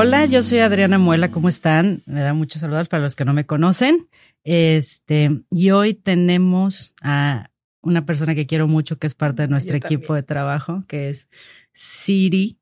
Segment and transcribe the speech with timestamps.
[0.00, 2.04] Hola, yo soy Adriana Muela, ¿cómo están?
[2.06, 4.06] Me da muchos saludos para los que no me conocen.
[4.44, 7.50] Este, y hoy tenemos a
[7.80, 11.28] una persona que quiero mucho, que es parte de nuestro equipo de trabajo, que es
[11.72, 12.60] Siri.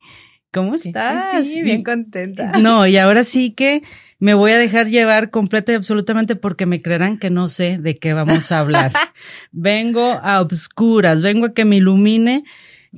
[0.50, 1.46] ¿Cómo estás?
[1.46, 2.52] Sí, bien contenta.
[2.58, 3.82] No, y ahora sí que
[4.18, 7.98] me voy a dejar llevar completa y absolutamente porque me creerán que no sé de
[7.98, 8.92] qué vamos a hablar.
[9.52, 12.44] vengo a obscuras, vengo a que me ilumine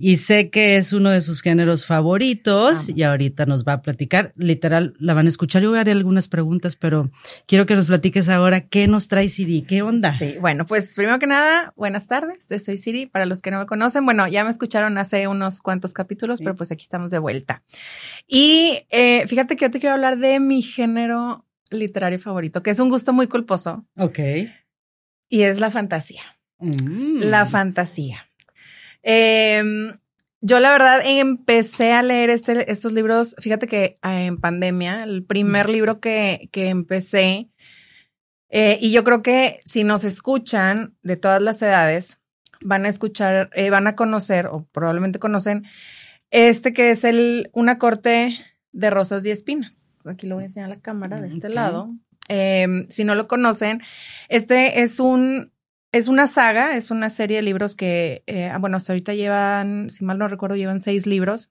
[0.00, 4.32] y sé que es uno de sus géneros favoritos y ahorita nos va a platicar.
[4.36, 5.62] Literal, la van a escuchar.
[5.62, 7.10] Yo haré algunas preguntas, pero
[7.46, 10.16] quiero que nos platiques ahora qué nos trae Siri, qué onda.
[10.16, 12.46] Sí, bueno, pues primero que nada, buenas tardes.
[12.48, 13.06] Yo soy Siri.
[13.06, 16.56] Para los que no me conocen, bueno, ya me escucharon hace unos cuantos capítulos, pero
[16.56, 17.62] pues aquí estamos de vuelta.
[18.26, 22.78] Y eh, fíjate que yo te quiero hablar de mi género literario favorito, que es
[22.78, 23.84] un gusto muy culposo.
[23.96, 24.18] Ok.
[25.28, 26.22] Y es la fantasía.
[26.58, 27.20] Mm.
[27.24, 28.27] La fantasía.
[29.02, 29.62] Eh,
[30.40, 35.24] yo la verdad empecé a leer este, estos libros, fíjate que ah, en pandemia, el
[35.24, 37.48] primer libro que, que empecé,
[38.50, 42.18] eh, y yo creo que si nos escuchan de todas las edades,
[42.60, 45.64] van a escuchar, eh, van a conocer o probablemente conocen
[46.30, 48.38] este que es el, una corte
[48.72, 50.00] de rosas y espinas.
[50.06, 51.54] Aquí lo voy a enseñar a la cámara de este Ok.
[51.54, 51.90] lado.
[52.28, 53.82] Eh, si no lo conocen,
[54.28, 55.52] este es un
[55.92, 60.04] es una saga, es una serie de libros que, eh, bueno, hasta ahorita llevan, si
[60.04, 61.50] mal no recuerdo, llevan seis libros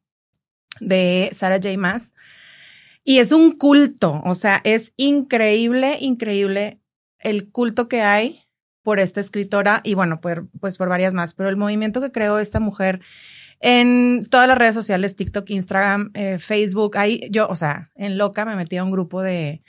[0.80, 1.78] de Sarah J.
[1.78, 2.14] Maas.
[3.04, 6.82] Y es un culto, o sea, es increíble, increíble
[7.20, 8.44] el culto que hay
[8.84, 12.38] por esta escritora y bueno, por, pues por varias más, pero el movimiento que creó
[12.40, 13.02] esta mujer
[13.60, 18.46] en todas las redes sociales, TikTok, Instagram, eh, Facebook, ahí yo, o sea, en loca
[18.46, 19.64] me metí a un grupo de,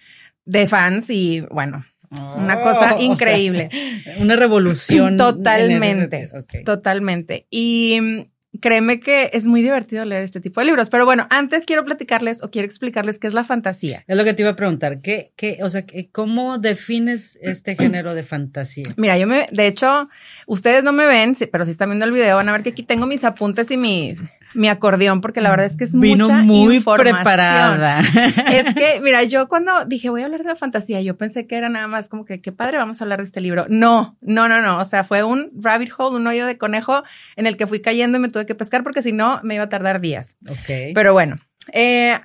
[0.45, 3.71] de fans y bueno, una cosa Oh, o sea, increíble.
[4.19, 5.17] una revolución.
[5.17, 6.31] Totalmente,
[6.65, 7.47] totalmente.
[7.51, 10.89] Y mm, créeme que es muy divertido leer este tipo de libros.
[10.89, 14.05] Pero bueno, antes quiero platicarles o quiero explicarles qué es la fantasía.
[14.07, 15.01] Es lo que te iba a preguntar.
[15.01, 18.95] ¿Qué, qué, o sea, cómo defines este género de fantasía?
[18.97, 20.09] Mira, yo me, de hecho,
[20.47, 22.83] ustedes no me ven, pero si están viendo el video van a ver que aquí
[22.83, 24.21] tengo mis apuntes y mis,
[24.55, 27.17] mi acordeón, porque la verdad es que es Vino mucha muy información.
[27.17, 28.01] preparada.
[28.51, 31.57] Es que, mira, yo cuando dije voy a hablar de la fantasía, yo pensé que
[31.57, 33.67] era nada más como que qué padre, vamos a hablar de este libro.
[33.69, 34.79] No, no, no, no.
[34.79, 37.03] O sea, fue un rabbit hole, un hoyo de conejo
[37.37, 39.65] en el que fui cayendo y me tuve que pescar porque si no me iba
[39.65, 40.37] a tardar días.
[40.49, 40.95] ok.
[40.95, 41.37] Pero bueno,
[41.73, 42.19] eh,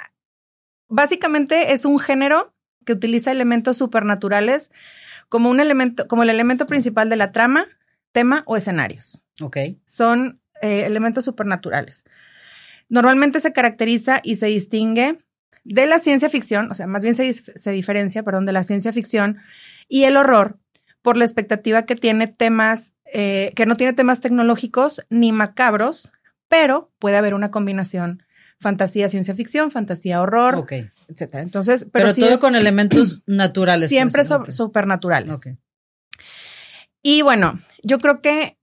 [0.88, 2.54] básicamente es un género
[2.86, 4.72] que utiliza elementos supernaturales
[5.30, 7.66] como un elemento, como el elemento principal de la trama,
[8.12, 9.58] tema o escenarios ok.
[9.86, 12.04] son eh, elementos supernaturales.
[12.90, 15.18] Normalmente se caracteriza y se distingue
[15.64, 18.92] de la ciencia ficción, o sea, más bien se, se diferencia, perdón, de la ciencia
[18.92, 19.38] ficción
[19.88, 20.58] y el horror
[21.02, 26.12] por la expectativa que tiene temas, eh, que no tiene temas tecnológicos ni macabros,
[26.50, 28.24] pero puede haber una combinación
[28.60, 30.74] fantasía, ciencia ficción, fantasía, horror, Ok.
[31.10, 31.44] etcétera.
[31.44, 33.90] Entonces, Pero, pero, sí todo es con elementos naturales.
[33.90, 34.52] siempre so- ok.
[34.52, 35.42] supernaturales.
[37.02, 38.58] Y bueno, yo creo que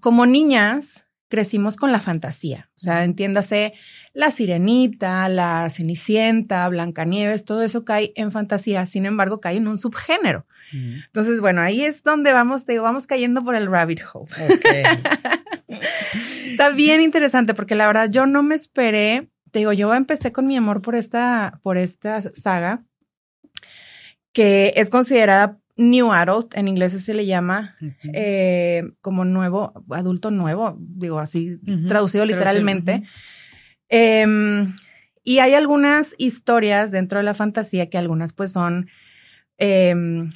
[0.00, 1.03] como niñas
[1.34, 2.70] crecimos con la fantasía.
[2.76, 3.72] O sea, entiéndase
[4.12, 8.86] la sirenita, la cenicienta, Blancanieves, todo eso cae en fantasía.
[8.86, 10.46] Sin embargo, cae en un subgénero.
[10.72, 14.30] Mm, Entonces, bueno, ahí es donde vamos, te digo, vamos cayendo por el rabbit hole.
[16.46, 19.28] Está bien interesante porque la verdad yo no me esperé.
[19.50, 22.84] Te digo, yo empecé con mi amor por esta, por esta saga
[24.32, 27.76] que es considerada New Adult, en inglés se le llama
[28.12, 31.58] eh, como nuevo, adulto nuevo, digo así,
[31.88, 33.02] traducido literalmente.
[33.88, 34.74] Em,
[35.24, 38.88] y hay algunas historias dentro de la fantasía que algunas pues son,
[39.58, 40.30] em,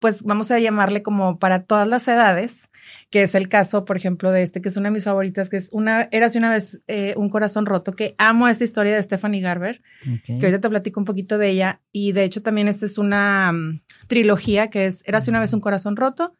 [0.00, 2.68] pues vamos a llamarle como para todas las edades,
[3.10, 5.56] que es el caso, por ejemplo, de este, que es una de mis favoritas, que
[5.56, 9.40] es una, Érase una vez eh, un corazón roto, que amo esta historia de Stephanie
[9.40, 9.82] Garber
[10.24, 11.80] que ahorita te platico un poquito de ella.
[11.92, 15.60] Y de hecho también esta es una mm, trilogía que es Érase una vez un
[15.60, 16.34] corazón roto,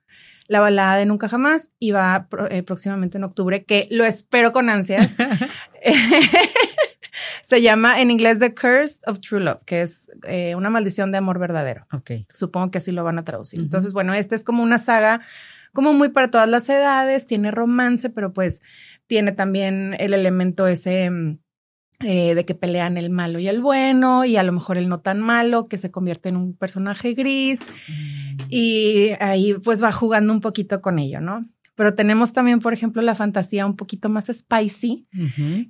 [0.49, 4.69] La balada de Nunca Jamás y va eh, próximamente en octubre, que lo espero con
[4.69, 5.17] ansias.
[7.43, 11.19] Se llama en inglés The Curse of True Love, que es eh, una maldición de
[11.19, 11.87] amor verdadero.
[11.93, 12.11] Ok.
[12.33, 13.61] Supongo que así lo van a traducir.
[13.61, 15.21] Entonces, bueno, esta es como una saga
[15.75, 18.63] como muy para todas las edades, tiene romance, pero pues
[19.07, 21.39] tiene también el elemento ese mm,
[22.01, 25.01] eh, de que pelean el malo y el bueno, y a lo mejor el no
[25.01, 28.37] tan malo, que se convierte en un personaje gris, Mm.
[28.49, 31.45] y ahí pues va jugando un poquito con ello, ¿no?
[31.77, 35.07] Pero tenemos también, por ejemplo, la fantasía un poquito más spicy,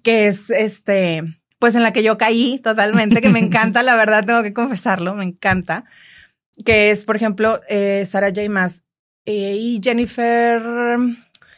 [0.03, 1.23] que es este,
[1.59, 5.15] pues en la que yo caí totalmente, que me encanta, la verdad, tengo que confesarlo,
[5.15, 5.85] me encanta,
[6.65, 8.49] que es, por ejemplo, eh, Sarah J.
[8.51, 8.85] Maas
[9.27, 10.63] eh, y Jennifer,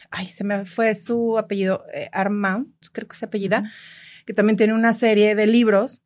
[0.09, 3.71] ay, se me fue su apellido, eh, Armand, creo que se apellida,
[4.25, 6.01] que también tiene una serie de libros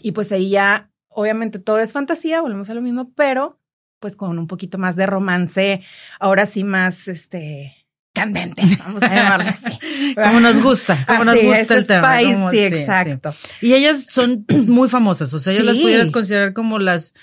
[0.00, 3.60] Y pues ahí ya, obviamente todo es fantasía, volvemos a lo mismo, pero
[3.98, 5.82] pues con un poquito más de romance,
[6.20, 7.86] ahora sí más, este,
[8.16, 10.14] candente, vamos a llamarlo así.
[10.14, 12.18] como nos gusta, como nos gusta el tema.
[12.50, 13.34] sí, exacto.
[13.60, 17.14] Y ellas son muy famosas, o sea, ellas las pudieras considerar como las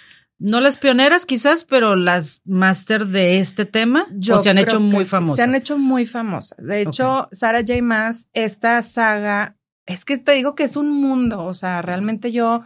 [0.43, 4.81] no las pioneras quizás, pero las máster de este tema, Yo o se han hecho
[4.81, 5.37] muy famosas.
[5.37, 6.57] Se han hecho muy famosas.
[6.57, 7.81] De hecho, Sarah J.
[7.81, 9.55] Maas, esta saga,
[9.85, 12.65] es que te digo que es un mundo, o sea, realmente yo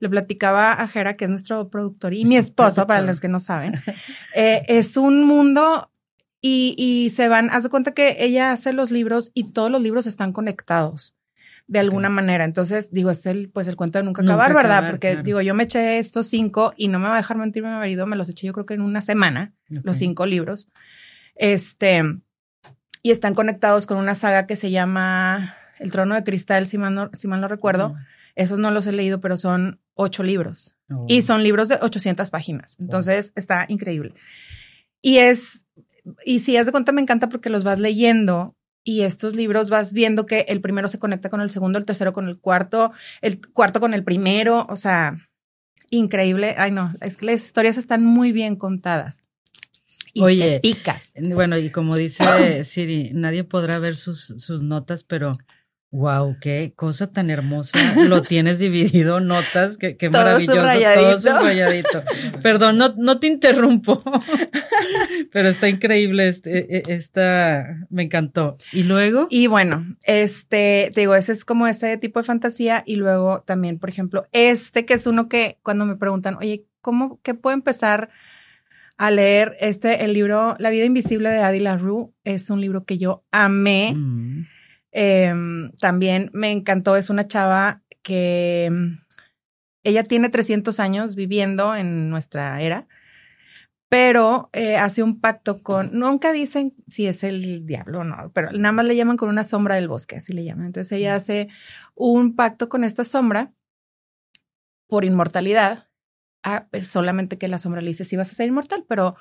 [0.00, 3.40] le platicaba a Jera, que es nuestro productor, y mi esposo, para los que no
[3.40, 3.74] saben,
[4.34, 5.90] eh, es un mundo
[6.40, 9.82] y, y se van, haz de cuenta que ella hace los libros y todos los
[9.82, 11.17] libros están conectados
[11.68, 12.44] de alguna manera.
[12.44, 14.90] Entonces, digo, es el, pues el cuento de nunca, acabar, ¿verdad?
[14.90, 17.68] Porque digo, yo me eché estos cinco y no me va a dejar mentir mi
[17.68, 20.68] marido, me los eché yo creo que en una semana, los cinco libros.
[21.36, 22.02] Este,
[23.02, 26.94] y están conectados con una saga que se llama El Trono de Cristal, si mal
[26.94, 27.94] no, si mal no recuerdo.
[28.34, 30.74] Esos no los he leído, pero son ocho libros.
[31.06, 31.22] Y oh.
[31.22, 32.76] son libros de 800 páginas.
[32.80, 34.14] Entonces, está increíble.
[35.02, 35.66] Y es,
[36.24, 38.56] y si haz de cuenta, me encanta porque los vas leyendo
[38.88, 42.14] y estos libros vas viendo que el primero se conecta con el segundo, el tercero
[42.14, 42.90] con el cuarto,
[43.20, 45.18] el cuarto con el primero, o sea,
[45.90, 46.54] increíble.
[46.56, 49.22] Ay, no, es que las historias están muy bien contadas.
[50.14, 51.12] Y Oye, picas.
[51.20, 52.24] Bueno, y como dice
[52.64, 55.32] Siri, nadie podrá ver sus, sus notas, pero
[55.90, 57.78] Wow, qué cosa tan hermosa.
[58.08, 60.60] Lo tienes dividido, notas, qué, qué maravilloso.
[60.60, 62.02] Todo subrayadito.
[62.42, 64.02] Perdón, no, no te interrumpo,
[65.32, 68.56] pero está increíble este, e, e, esta, me encantó.
[68.70, 69.28] ¿Y luego?
[69.30, 72.82] Y bueno, este, te digo, ese es como ese tipo de fantasía.
[72.84, 77.18] Y luego también, por ejemplo, este que es uno que cuando me preguntan, oye, ¿cómo,
[77.22, 78.10] qué puedo empezar
[78.98, 79.56] a leer?
[79.58, 83.94] Este, el libro La vida invisible de Adi LaRue es un libro que yo amé.
[83.94, 84.57] Mm.
[84.92, 88.98] Em, también me encantó, es una chava que em,
[89.84, 92.88] ella tiene 300 años viviendo en nuestra era,
[93.88, 98.52] pero eh, hace un pacto con, nunca dicen si es el diablo o no, pero
[98.52, 100.66] nada más le llaman con una sombra del bosque, así le llaman.
[100.66, 101.48] Entonces ella hace
[101.94, 103.52] un pacto con esta sombra
[104.88, 105.88] por inmortalidad,
[106.42, 109.16] ah, solamente que la sombra le dice si vas a ser inmortal, pero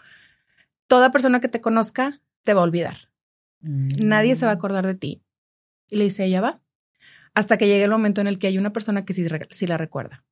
[0.87, 3.09] toda persona que te conozca te va a olvidar.
[3.59, 4.57] Nadie se va a mm.
[4.57, 5.23] acordar de ti.
[5.89, 6.61] Y le dice, ella va.
[7.33, 10.23] Hasta que llegue el momento en el que hay una persona que sí, la recuerda.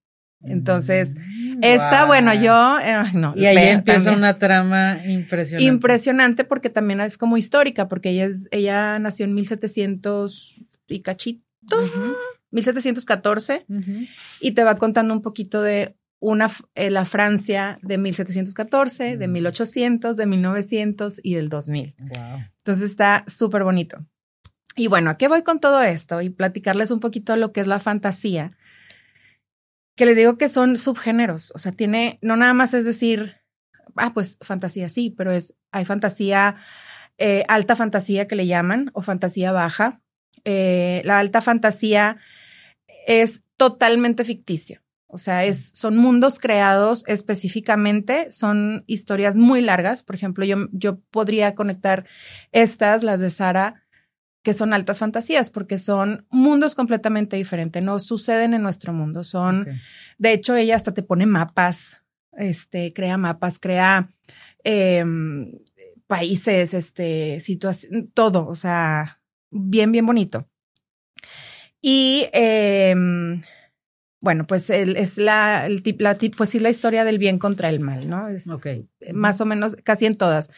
[0.42, 3.34] Entonces, mm, esta, bueno, yo, eh, no.
[3.36, 5.64] Y ahí empieza una trama impresionante.
[5.64, 11.44] Impresionante porque también es como histórica, porque ella, es, ella nació en 1700 y cachito,
[12.52, 13.66] 1714,
[14.40, 20.18] y te va contando un poquito de una, eh, la Francia de 1714, de 1800,
[20.18, 21.96] de 1900 y del 2000.
[21.98, 22.44] Wow.
[22.58, 24.06] Entonces está súper bonito.
[24.76, 26.22] Y bueno, ¿a qué voy con todo esto?
[26.22, 28.58] Y platicarles un poquito lo que es la fantasía.
[29.96, 31.52] Que les digo que son subgéneros.
[31.56, 33.38] O sea, tiene, no nada más es decir,
[33.96, 36.58] ah, pues fantasía sí, pero es, hay fantasía,
[37.18, 40.02] eh, alta fantasía que le llaman, o fantasía baja.
[40.44, 42.18] Eh, la alta fantasía
[43.08, 44.82] es totalmente ficticio.
[45.08, 50.04] O sea, es, son mundos creados específicamente, son historias muy largas.
[50.04, 52.06] Por ejemplo, yo, yo podría conectar
[52.52, 53.85] estas, las de Sara,
[54.46, 59.68] que son altas fantasías, porque son mundos completamente diferentes, no suceden en nuestro mundo, son,
[60.20, 62.04] de hecho, ella hasta te pone mapas,
[62.38, 64.12] este, crea mapas, crea
[64.64, 65.52] em,
[66.06, 70.48] países, este, situación, todo, o sea, bien, bien bonito.
[71.82, 73.42] Y em,
[74.20, 78.08] bueno, pues es la, el, la, pues sí, la historia del bien contra el mal,
[78.08, 78.28] ¿no?
[78.28, 78.48] Es
[79.12, 80.52] más o menos casi en todas.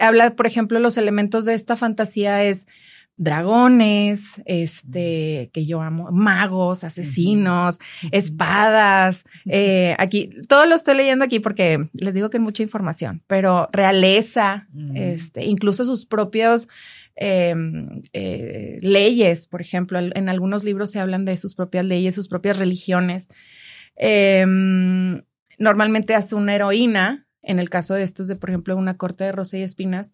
[0.00, 2.66] Habla, por ejemplo, los elementos de esta fantasía es
[3.18, 7.78] dragones, este, que yo amo, magos, asesinos,
[8.12, 13.22] espadas, eh, aquí, todo lo estoy leyendo aquí porque les digo que es mucha información,
[13.26, 16.68] pero realeza, este, incluso sus propios
[17.16, 22.28] em, eh, leyes, por ejemplo, en algunos libros se hablan de sus propias leyes, sus
[22.28, 23.28] propias religiones.
[23.96, 25.22] Em,
[25.58, 29.32] normalmente hace una heroína, en el caso de estos de, por ejemplo, una corte de
[29.32, 30.12] rosa y espinas,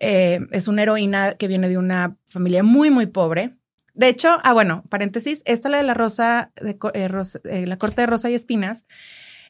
[0.00, 3.54] eh, es una heroína que viene de una familia muy, muy pobre.
[3.94, 7.10] De hecho, ah, bueno, paréntesis, esta la de la rosa, de, eh,
[7.44, 8.86] eh, la corte de rosa y espinas,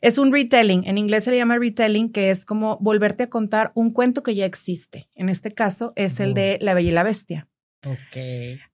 [0.01, 0.85] es un retelling.
[0.87, 4.35] En inglés se le llama retelling, que es como volverte a contar un cuento que
[4.35, 5.09] ya existe.
[5.15, 7.49] En este caso es el de La Bella y la Bestia.
[7.85, 8.17] Ok.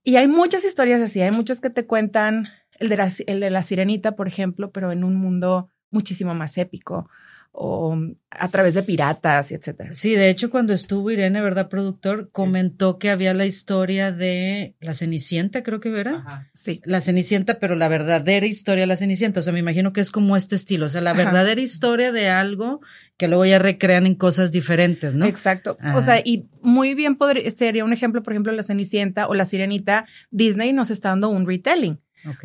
[0.04, 3.50] Y hay muchas historias así, hay muchas que te cuentan el de la, el de
[3.50, 7.09] la sirenita, por ejemplo, pero en un mundo muchísimo más épico
[7.57, 7.97] o
[8.31, 9.93] a través de piratas y etcétera.
[9.93, 12.29] Sí, de hecho, cuando estuvo Irene, ¿verdad, productor?
[12.33, 16.51] Comentó que había la historia de la Cenicienta, creo que era.
[16.53, 16.81] Sí.
[16.85, 19.39] La Cenicienta, pero la verdadera historia de la Cenicienta.
[19.39, 20.87] O sea, me imagino que es como este estilo.
[20.87, 22.81] O sea, la verdadera historia de algo
[23.17, 25.25] que luego ya recrean en cosas diferentes, ¿no?
[25.25, 25.77] Exacto.
[25.95, 29.45] O sea, y muy bien podría, sería un ejemplo, por ejemplo, la Cenicienta o la
[29.45, 30.07] Sirenita.
[30.33, 32.01] Disney nos está dando un retelling.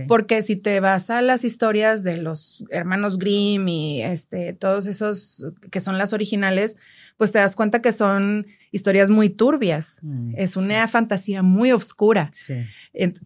[0.07, 5.47] Porque si te vas a las historias de los hermanos Grimm y este, todos esos
[5.71, 6.77] que son las originales,
[7.17, 9.97] pues te das cuenta que son historias muy turbias.
[10.01, 12.31] Mm, es una fantasía muy oscura.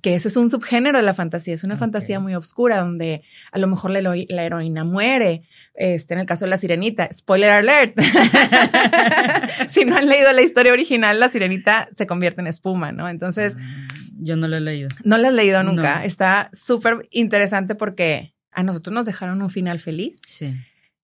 [0.02, 1.54] Que ese es un subgénero de la fantasía.
[1.54, 5.44] Es una fantasía muy oscura donde a lo mejor la, heroína muere.
[5.76, 8.00] Este, en el caso de la sirenita, spoiler alert.
[9.70, 13.10] si no han leído la historia original, la sirenita se convierte en espuma, ¿no?
[13.10, 13.88] Entonces, ah.
[14.20, 14.90] Yo no lo he leído.
[15.04, 16.06] No lo has leído nunca.
[16.06, 20.22] Está súper interesante porque a nosotros nos dejaron un final feliz.
[20.26, 20.56] Sí.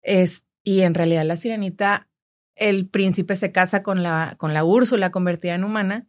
[0.02, 2.08] Es, y en realidad la sirenita,
[2.56, 6.08] el príncipe se casa con la, con la Úrsula convertida en humana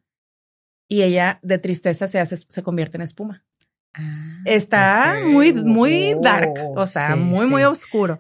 [0.88, 3.45] y ella de tristeza se hace, se convierte en espuma.
[3.95, 8.19] Ah, Está muy, muy dark, o sea, muy, muy oscuro.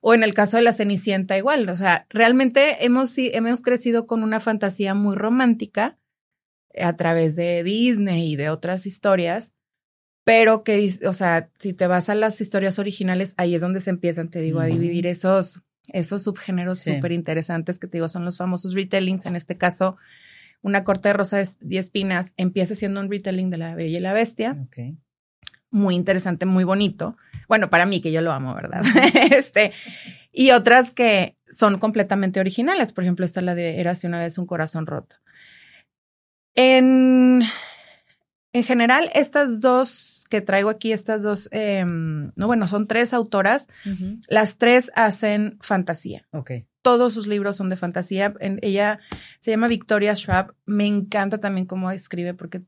[0.00, 4.22] O en el caso de la Cenicienta igual, o sea, realmente hemos, hemos crecido con
[4.22, 5.96] una fantasía muy romántica
[6.78, 9.54] a través de Disney y de otras historias,
[10.24, 13.90] pero que, o sea, si te vas a las historias originales, ahí es donde se
[13.90, 18.38] empiezan, te digo, a dividir esos, esos subgéneros súper interesantes que te digo son los
[18.38, 19.26] famosos retellings.
[19.26, 19.96] En este caso,
[20.62, 24.14] una corte de rosa y espinas empieza siendo un retelling de La Bella y la
[24.14, 24.66] Bestia.
[25.70, 27.18] Muy interesante, muy bonito.
[27.48, 28.80] Bueno, para mí, que yo lo amo, ¿verdad?
[29.32, 29.72] este,
[30.32, 32.92] y otras que son completamente originales.
[32.92, 35.16] Por ejemplo, esta es la de Érase una vez un corazón roto.
[36.54, 37.42] En,
[38.52, 43.68] en general, estas dos que traigo aquí, estas dos, em, no, bueno, son tres autoras.
[44.28, 46.26] Las tres hacen fantasía.
[46.32, 46.50] Ok.
[46.82, 48.34] Todos sus libros son de fantasía.
[48.40, 48.98] ella
[49.40, 50.54] se llama Victoria Schwab.
[50.66, 52.62] Me encanta también cómo escribe porque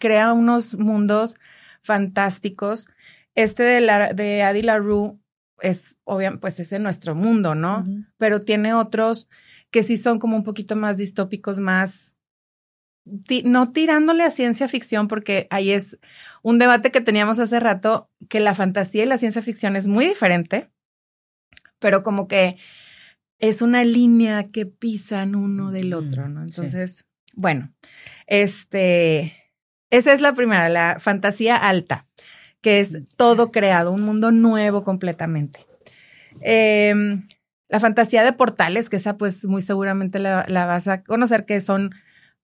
[0.00, 1.36] crea unos mundos
[1.82, 2.88] fantásticos.
[3.34, 5.18] Este de, la, de Adi LaRue
[5.60, 7.86] es, obviamente, pues es en nuestro mundo, ¿no?
[8.18, 9.28] Pero tiene otros
[9.70, 12.16] que sí son como un poquito más distópicos, más
[13.04, 15.98] no tirándole a ciencia ficción, porque ahí es
[16.42, 20.06] un debate que teníamos hace rato, que la fantasía y la ciencia ficción es muy
[20.06, 20.70] diferente,
[21.78, 22.58] pero como que
[23.38, 26.42] es una línea que pisan uno del otro, ¿no?
[26.42, 27.72] Entonces, bueno,
[28.28, 29.34] este,
[29.90, 32.06] esa es la primera, la fantasía alta,
[32.60, 35.66] que es todo creado, un mundo nuevo completamente.
[36.40, 37.26] Em,
[37.68, 41.90] la fantasía de portales, que esa pues muy seguramente la vas a conocer, que son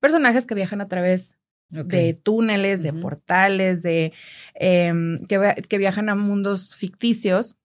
[0.01, 1.37] personajes que viajan a través
[1.71, 4.13] de túneles, de portales, de
[4.55, 7.57] em, que, viajan a mundos ficticios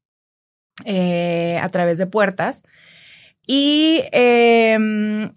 [0.86, 2.64] eh, a través de puertas.
[3.48, 5.32] Y em,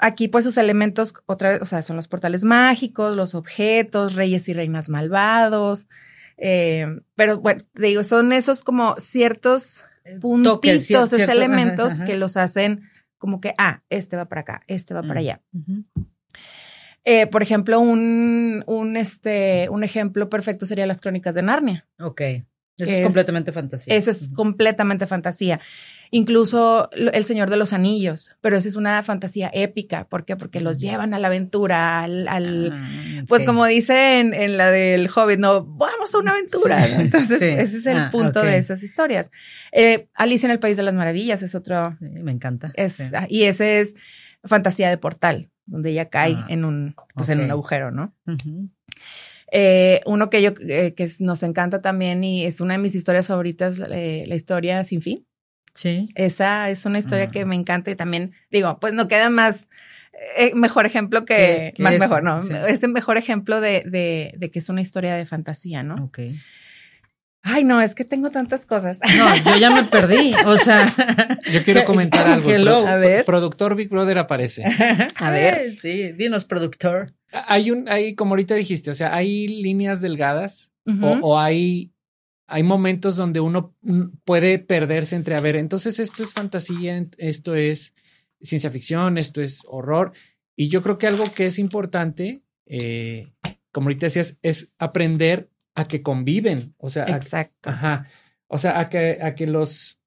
[0.00, 4.48] aquí, pues, sus elementos, otra vez, o sea, son los portales mágicos, los objetos, reyes
[4.48, 5.88] y reinas malvados.
[6.38, 12.82] Em, pero bueno, digo, son esos como ciertos eh, puntitos, esos elementos que los hacen
[13.18, 15.40] como que, ah, este va para acá, este va para mm, allá.
[17.08, 21.86] Eh, por ejemplo, un, un, este, un ejemplo perfecto sería las crónicas de Narnia.
[22.00, 22.20] Ok.
[22.78, 23.94] Eso es, completamente fantasía.
[23.94, 25.60] Eso es completamente fantasía.
[26.10, 30.08] Incluso El Señor de los Anillos, pero esa es una fantasía épica.
[30.08, 30.34] ¿Por qué?
[30.34, 32.28] Porque los llevan a la aventura, al,
[32.72, 36.86] ah, pues como dice en, la del Hobbit, no, vamos a una aventura.
[37.00, 39.30] Entonces, ese es el ah, punto de esas historias.
[39.70, 41.96] Eh, Alicia en el País de las Maravillas es otro.
[42.00, 42.72] me encanta.
[42.74, 43.94] Es, Y ese es
[44.44, 48.14] fantasía de portal donde ella cae ah, en un, pues en un agujero, ¿no?
[49.52, 53.26] Eh, uno que yo, eh, que nos encanta también y es una de mis historias
[53.26, 55.26] favoritas, eh, la historia sin fin.
[55.74, 56.08] Sí.
[56.14, 57.46] Esa es una historia que ah.
[57.46, 59.68] me encanta y también digo, pues no queda más
[60.54, 62.38] mejor ejemplo que, más mejor, ¿no?
[62.38, 65.96] Es el mejor ejemplo de, de, de, que es una historia de fantasía, ¿no?
[65.96, 66.20] Ok.
[67.48, 68.98] Ay, no, es que tengo tantas cosas.
[69.16, 70.34] No, yo ya me perdí.
[70.46, 70.92] O sea,
[71.52, 72.50] yo quiero comentar algo.
[72.50, 73.24] a ver.
[73.24, 74.64] Productor Big Brother aparece.
[75.14, 75.76] A ver.
[75.76, 77.06] Sí, dinos, productor.
[77.30, 80.72] Hay un, hay, como ahorita dijiste, o sea, hay líneas delgadas
[81.22, 81.92] o, hay,
[82.48, 83.74] hay momentos donde uno
[84.24, 87.92] puede perderse entre, a ver, entonces esto es fantasía, esto es
[88.40, 90.12] ciencia ficción, esto es horror.
[90.56, 93.32] Y yo creo que algo que es importante, eh,
[93.72, 97.70] como ahorita decías, es aprender a que conviven, o sea, exacto.
[97.70, 98.08] ajá,
[98.48, 100.00] o sea, a que, a que los,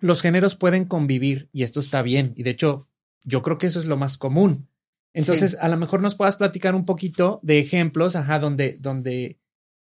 [0.00, 2.32] los géneros pueden convivir y esto está bien.
[2.36, 2.88] Y de hecho,
[3.24, 4.68] yo creo que eso es lo más común.
[5.12, 9.38] Entonces, a lo mejor nos puedas platicar un poquito de ejemplos, ajá, donde, donde,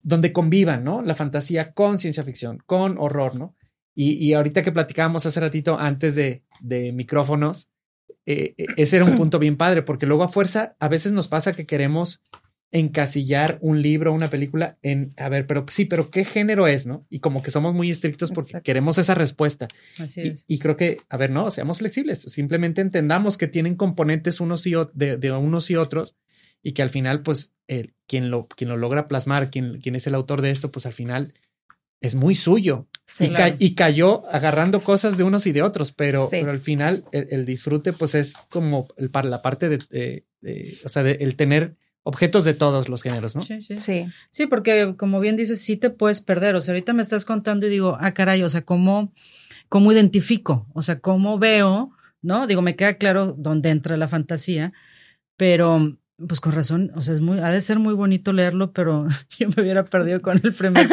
[0.03, 1.01] donde convivan, ¿no?
[1.01, 3.55] La fantasía con ciencia ficción, con horror, ¿no?
[3.95, 7.71] Y, y ahorita que platicábamos hace ratito antes de, de micrófonos,
[8.27, 11.27] eh, eh, ese era un punto bien padre, porque luego a fuerza a veces nos
[11.27, 12.21] pasa que queremos
[12.71, 17.05] encasillar un libro, una película en, a ver, pero sí, pero ¿qué género es, no?
[17.09, 19.67] Y como que somos muy estrictos porque queremos esa respuesta.
[19.97, 20.43] Así es.
[20.47, 24.73] Y, creo que, a ver, no, seamos flexibles, simplemente entendamos que tienen componentes unos y
[24.93, 26.15] de, de unos y otros
[26.61, 30.07] y que al final, pues, el, quien, lo, quien lo logra plasmar, quien, quien es
[30.07, 31.33] el autor de esto, pues al final
[32.01, 32.87] es muy suyo.
[33.59, 37.93] y, cayó agarrando cosas de unos y de otros, pero, pero al final el, disfrute,
[37.93, 40.25] pues es como el, para la parte de,
[40.83, 43.41] o sea, de, el tener objetos de todos los géneros, ¿no?
[43.41, 43.77] Sí, sí.
[43.77, 46.55] Sí, sí porque como bien dices, sí te puedes perder.
[46.55, 49.11] O sea, ahorita me estás contando y digo, ah, caray, o sea, ¿cómo,
[49.67, 50.67] cómo identifico?
[50.73, 51.91] O sea, ¿cómo veo?
[52.21, 52.47] ¿No?
[52.47, 54.71] Digo, me queda claro dónde entra la fantasía,
[55.35, 59.07] pero pues con razón, o sea, es muy, ha de ser muy bonito leerlo, pero
[59.37, 60.87] yo me hubiera perdido con el primer,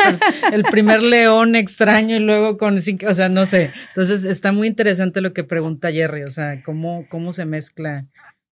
[0.52, 3.70] el primer león extraño y luego con cinco, o sea, no sé.
[3.88, 8.06] Entonces está muy interesante lo que pregunta Jerry, o sea, cómo, cómo se mezcla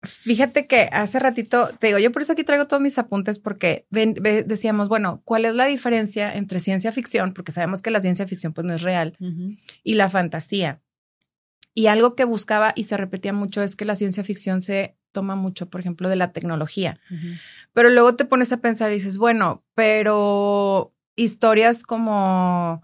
[0.07, 3.87] Fíjate que hace ratito, te digo, yo por eso aquí traigo todos mis apuntes porque
[3.91, 7.35] decíamos, bueno, ¿cuál es la diferencia entre ciencia ficción?
[7.35, 9.17] Porque sabemos que la ciencia ficción pues no es real
[9.83, 10.81] y la fantasía.
[11.75, 15.35] Y algo que buscaba y se repetía mucho es que la ciencia ficción se toma
[15.35, 17.01] mucho, por ejemplo, de la tecnología.
[17.73, 22.83] Pero luego te pones a pensar y dices, bueno, pero historias como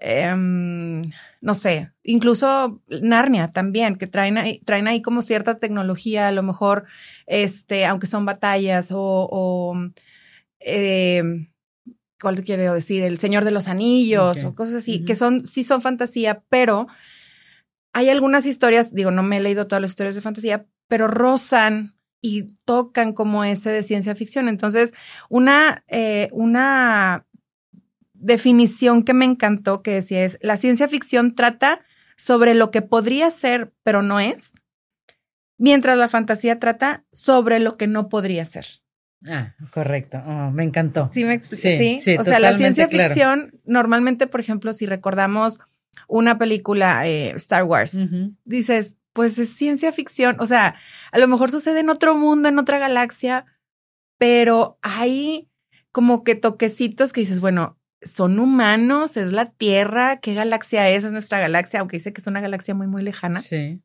[0.00, 1.02] Em,
[1.40, 6.42] no sé, incluso Narnia también, que traen ahí, traen ahí como cierta tecnología, a lo
[6.42, 6.84] mejor,
[7.26, 9.76] este, aunque son batallas o,
[10.60, 11.48] em,
[12.20, 13.02] ¿cuál te quiero decir?
[13.02, 16.86] El Señor de los Anillos o cosas así, que son, sí son fantasía, pero
[17.92, 21.98] hay algunas historias, digo, no me he leído todas las historias de fantasía, pero rozan
[22.20, 24.48] y tocan como ese de ciencia ficción.
[24.48, 24.92] Entonces,
[25.28, 27.26] una, eh, una
[28.18, 31.80] definición que me encantó que decía es, la ciencia ficción trata
[32.16, 34.52] sobre lo que podría ser, pero no es,
[35.56, 38.66] mientras la fantasía trata sobre lo que no podría ser.
[39.26, 40.18] Ah, correcto.
[40.24, 41.10] Oh, me encantó.
[41.12, 45.58] Sí, me sí, sí, O sea, la ciencia ficción, normalmente, por ejemplo, si recordamos
[46.06, 47.96] una película, eh, Star Wars,
[48.44, 50.36] dices, pues es ciencia ficción.
[50.38, 50.76] O sea,
[51.10, 53.46] a lo mejor sucede en otro mundo, en otra galaxia,
[54.18, 55.48] pero hay
[55.90, 61.04] como que toquecitos que dices, bueno, son humanos, es la Tierra, ¿qué galaxia es?
[61.04, 63.40] Es nuestra galaxia, aunque dice que es una galaxia muy, muy lejana.
[63.40, 63.80] Sí.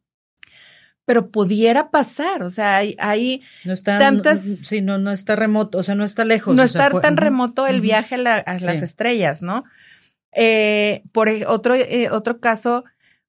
[1.06, 4.42] Pero pudiera pasar, o sea, hay, hay no está, tantas...
[4.42, 6.56] sí, no, no está remoto, o sea, no está lejos.
[6.56, 9.64] No está tan remoto el viaje a, las estrellas, ¿no?
[10.32, 12.86] Eh, por e, otro, eh, otro caso,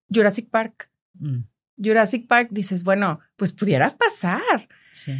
[0.09, 0.89] Jurassic Park.
[1.15, 1.41] Mm.
[1.83, 4.69] Jurassic Park, dices, bueno, pues pudiera pasar.
[4.93, 5.13] Sí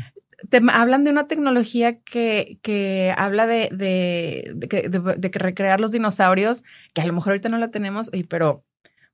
[0.49, 6.65] te hablan de una tecnología que, que habla de, de, de, que recrear los dinosaurios,
[6.93, 8.65] que a lo mejor ahorita no la tenemos, pero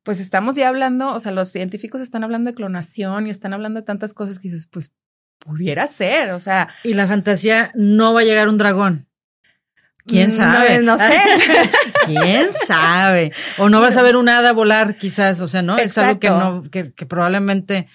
[0.03, 3.81] pues estamos ya hablando, o sea, los científicos están hablando de clonación y están hablando
[3.81, 4.93] de tantas cosas que dices, pues
[5.38, 6.69] pudiera ser, o sea.
[6.85, 9.07] Y la fantasía no va a llegar un dragón.
[10.07, 10.81] ¿Quién sabe?
[10.83, 11.21] No, sé.
[12.07, 13.33] ¿Quién sabe?
[13.59, 15.79] O no vas a ver un hada volar, quizás, o sea, ¿no?
[15.79, 17.87] Es algo que no, que, que probablemente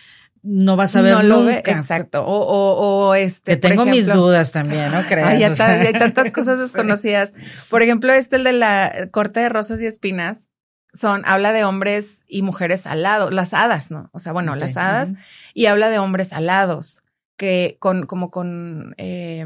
[0.46, 1.72] no vas a ver no nunca.
[1.72, 2.24] exacto.
[2.24, 3.54] O, o, o este.
[3.54, 5.26] Que tengo mis dudas también, ¿no crees?
[5.26, 7.34] Hay, hay tantas cosas desconocidas.
[7.70, 10.50] Por ejemplo, este, el de la corte de rosas y espinas,
[10.94, 14.10] son, habla de hombres y mujeres alados, las hadas, ¿no?
[14.14, 15.14] O sea, bueno, las hadas,
[15.54, 17.04] y habla de hombres alados,
[17.38, 19.44] que con, como con, eh,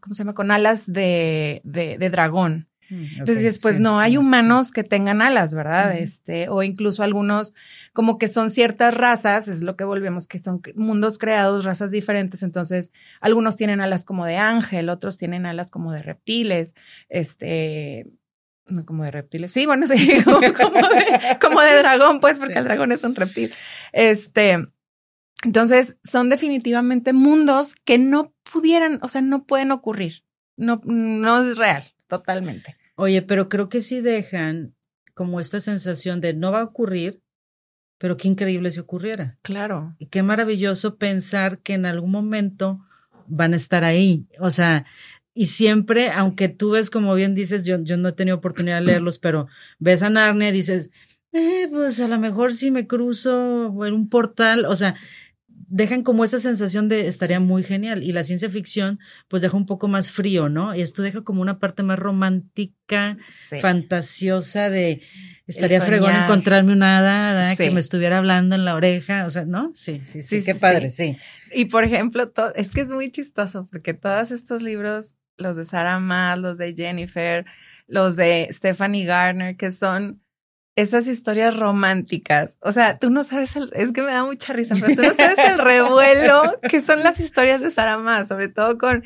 [0.00, 0.34] ¿cómo se llama?
[0.34, 2.68] Con alas de, de, de dragón.
[2.90, 5.96] Mm, Entonces dices, pues no, hay humanos que tengan alas, ¿verdad?
[5.96, 7.54] Este, o incluso algunos
[7.92, 12.42] como que son ciertas razas, es lo que volvemos, que son mundos creados, razas diferentes.
[12.42, 16.74] Entonces, algunos tienen alas como de ángel, otros tienen alas como de reptiles,
[17.08, 18.06] este,
[18.66, 20.52] no como de reptiles, sí, bueno, sí, como, de,
[21.40, 23.52] como de dragón, pues, porque el dragón es un reptil.
[23.92, 24.66] Este,
[25.44, 30.24] entonces, son definitivamente mundos que no pudieran, o sea, no pueden ocurrir.
[30.56, 32.76] No, no es real, totalmente.
[32.96, 34.74] Oye, pero creo que sí dejan
[35.14, 37.22] como esta sensación de no va a ocurrir,
[37.98, 39.38] pero qué increíble si ocurriera.
[39.42, 39.94] Claro.
[39.98, 42.80] Y qué maravilloso pensar que en algún momento
[43.26, 44.26] van a estar ahí.
[44.38, 44.84] O sea,
[45.34, 48.86] y siempre, aunque tú ves, como bien dices, yo, yo no he tenido oportunidad de
[48.86, 50.90] leerlos, pero ves a Narnia y dices,
[51.32, 54.96] eh, pues a lo mejor si me cruzo en un portal, o sea,
[55.68, 58.02] dejan como esa sensación de estaría muy genial.
[58.02, 58.98] Y la ciencia ficción,
[59.28, 60.74] pues deja un poco más frío, ¿no?
[60.74, 63.16] Y esto deja como una parte más romántica,
[63.60, 65.02] fantasiosa de
[65.46, 69.70] estaría fregón encontrarme una hada que me estuviera hablando en la oreja, o sea, ¿no?
[69.74, 71.16] Sí, sí, sí, qué padre, sí.
[71.52, 76.00] Y por ejemplo, es que es muy chistoso porque todos estos libros, los de Sarah
[76.00, 77.44] Maas, los de Jennifer,
[77.86, 80.20] los de Stephanie Garner, que son
[80.76, 82.58] esas historias románticas.
[82.60, 85.14] O sea, tú no sabes el, es que me da mucha risa, pero tú no
[85.14, 89.02] sabes el revuelo que son las historias de Sarama, sobre todo con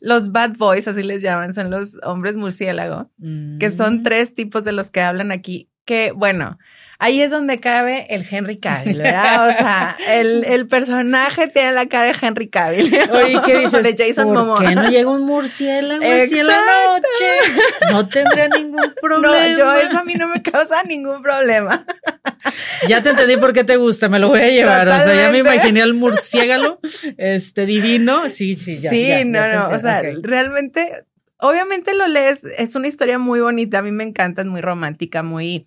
[0.00, 3.10] los bad boys, así les llaman, son los hombres murciélago,
[3.58, 4.02] que son mm.
[4.02, 6.58] tres tipos de los que hablan aquí, que bueno,
[6.98, 9.48] ahí es donde cabe el Henry Cavill, ¿verdad?
[9.48, 12.94] O sea, el, el personaje tiene la cara de Henry Cavill.
[13.10, 13.82] Oye, ¿qué dices?
[13.82, 17.92] De Jason ¿Por qué no llega un murciélago así en la noche?
[17.92, 19.14] No tendría ningún problema.
[19.24, 21.86] No, yo eso a mí no me causa ningún problema.
[22.88, 24.86] Ya te entendí por qué te gusta, me lo voy a llevar.
[24.88, 26.78] O sea, ya me imaginé al murciélago,
[27.16, 28.28] este divino.
[28.28, 28.90] Sí, sí, ya.
[28.90, 29.70] Sí, no, no.
[29.70, 30.86] O sea, realmente,
[31.38, 33.78] obviamente lo lees, es una historia muy bonita.
[33.78, 35.66] A mí me encanta, es muy romántica, muy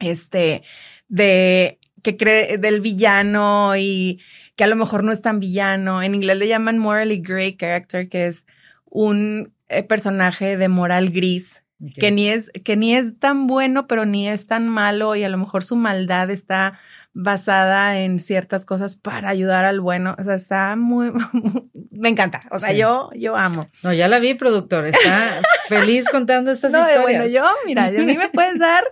[0.00, 0.62] este,
[1.08, 4.20] de que cree del villano y
[4.56, 6.02] que a lo mejor no es tan villano.
[6.02, 8.46] En inglés le llaman morally gray character, que es
[8.84, 11.64] un eh, personaje de moral gris,
[11.96, 15.28] que ni es, que ni es tan bueno, pero ni es tan malo, y a
[15.30, 16.78] lo mejor su maldad está
[17.12, 20.14] basada en ciertas cosas para ayudar al bueno.
[20.18, 21.12] O sea, está muy,
[21.90, 22.42] me encanta.
[22.50, 23.68] O sea, yo, yo amo.
[23.82, 24.86] No, ya la vi, productor.
[24.86, 27.02] Está feliz contando estas no, historias.
[27.02, 28.84] Bueno, yo, mira, a mí me puedes dar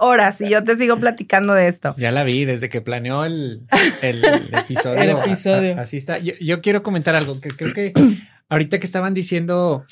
[0.00, 1.94] horas y yo te sigo platicando de esto.
[1.98, 3.66] Ya la vi desde que planeó el,
[4.02, 5.02] el episodio.
[5.02, 5.78] el episodio.
[5.78, 6.18] así está.
[6.18, 7.92] Yo, quiero comentar algo que creo que
[8.48, 9.84] ahorita que estaban diciendo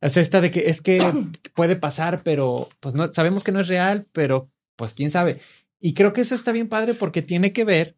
[0.00, 1.00] es esta de que es que
[1.54, 5.38] puede pasar, pero pues no sabemos que no es real, pero pues quién sabe.
[5.80, 7.96] Y creo que eso está bien padre porque tiene que ver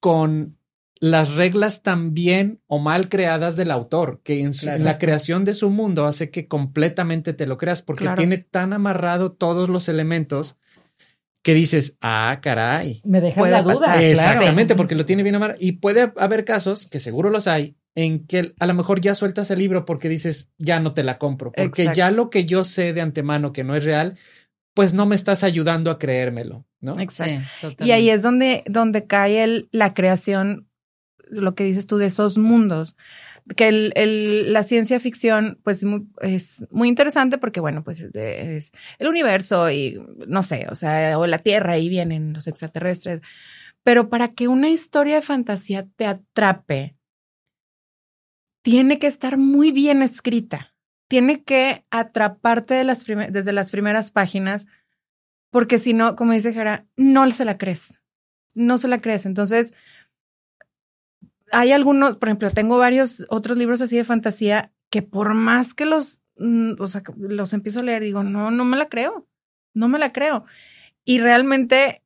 [0.00, 0.56] con
[1.00, 4.52] las reglas tan bien o mal creadas del autor, que en,
[4.84, 9.32] la creación de su mundo hace que completamente te lo creas porque tiene tan amarrado
[9.32, 10.56] todos los elementos
[11.44, 13.02] que dices, ah, caray.
[13.04, 14.02] Me deja la duda.
[14.02, 15.58] Exactamente, porque lo tiene bien amarrado.
[15.60, 19.50] Y puede haber casos, que seguro los hay, en que a lo mejor ya sueltas
[19.50, 22.94] el libro porque dices, ya no te la compro, porque ya lo que yo sé
[22.94, 24.16] de antemano que no es real,
[24.72, 26.98] pues no me estás ayudando a creérmelo, ¿no?
[26.98, 27.84] Exacto.
[27.84, 30.66] y ahí es donde, donde cae el, la creación,
[31.28, 32.96] lo que dices tú de esos mundos
[33.56, 35.84] que el, la ciencia ficción, pues
[36.22, 41.26] es muy interesante porque, bueno, pues es el universo y no sé, o sea, o
[41.26, 43.20] la Tierra y vienen los extraterrestres.
[43.82, 46.96] Pero para que una historia de fantasía te atrape,
[48.62, 50.74] tiene que estar muy bien escrita.
[51.06, 54.66] Tiene que atraparte de las desde las primeras páginas,
[55.50, 58.00] porque si no, como dice Jera, no se la crees.
[58.54, 59.26] No se la crees.
[59.26, 59.74] Entonces,
[61.54, 65.86] hay algunos, por ejemplo, tengo varios otros libros así de fantasía que por más que
[65.86, 69.26] los, mm, o sea, los empiezo a leer, digo, no, no me la creo,
[69.72, 70.44] no me la creo.
[71.04, 72.02] Y realmente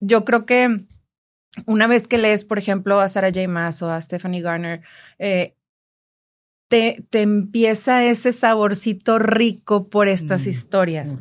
[0.00, 0.86] yo creo que
[1.66, 3.48] una vez que lees, por ejemplo, a Sarah J.
[3.48, 4.82] Maas o a Stephanie Garner,
[5.18, 5.54] eh,
[6.68, 11.16] te, te, empieza ese saborcito rico por estas mm, historias.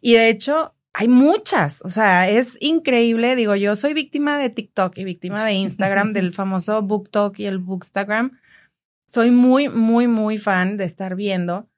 [0.00, 3.36] Y de hecho, hay muchas, o sea, es increíble.
[3.36, 7.58] Digo, yo soy víctima de TikTok y víctima de Instagram, del famoso BookTok y el
[7.58, 8.40] Bookstagram.
[9.06, 11.68] Soy muy, muy, muy fan de estar viendo.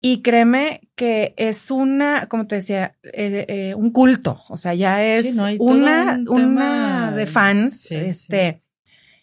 [0.00, 4.42] Y créeme que es una, como te decía, eh, eh, un culto.
[4.48, 8.64] O sea, ya es una, una de fans, este,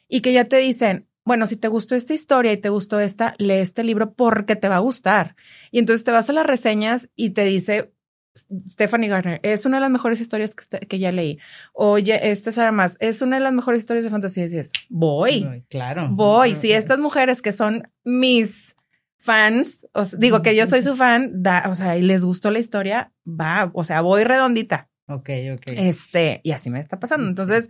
[0.08, 3.36] y que ya te dicen, bueno, si te gustó esta historia y te gustó esta,
[3.40, 5.36] lee este libro porque te va a gustar.
[5.70, 7.92] Y entonces te vas a las reseñas y te dice,
[8.34, 11.40] Stephanie Garner, es una de las mejores historias que, ya leí.
[11.74, 14.46] Oye, esta Sara más, es una de las mejores historias de fantasía.
[14.46, 15.66] Y voy.
[15.70, 16.08] Claro.
[16.10, 16.56] Voy.
[16.56, 18.76] Si estas mujeres que son mis
[19.18, 22.60] fans, os, digo que yo soy su fan, da, o sea, y les gustó la
[22.60, 24.88] historia, va, o sea, voy redondita.
[25.08, 25.72] Ok, ok.
[25.76, 27.28] Este, y así me está pasando.
[27.28, 27.70] Entonces,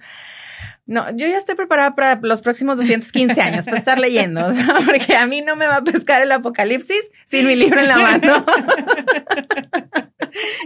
[0.85, 4.41] no, yo ya estoy preparada para los próximos 215 años para estar leyendo,
[4.85, 7.97] porque a mí no me va a pescar el apocalipsis sin mi libro en la
[7.97, 8.45] mano.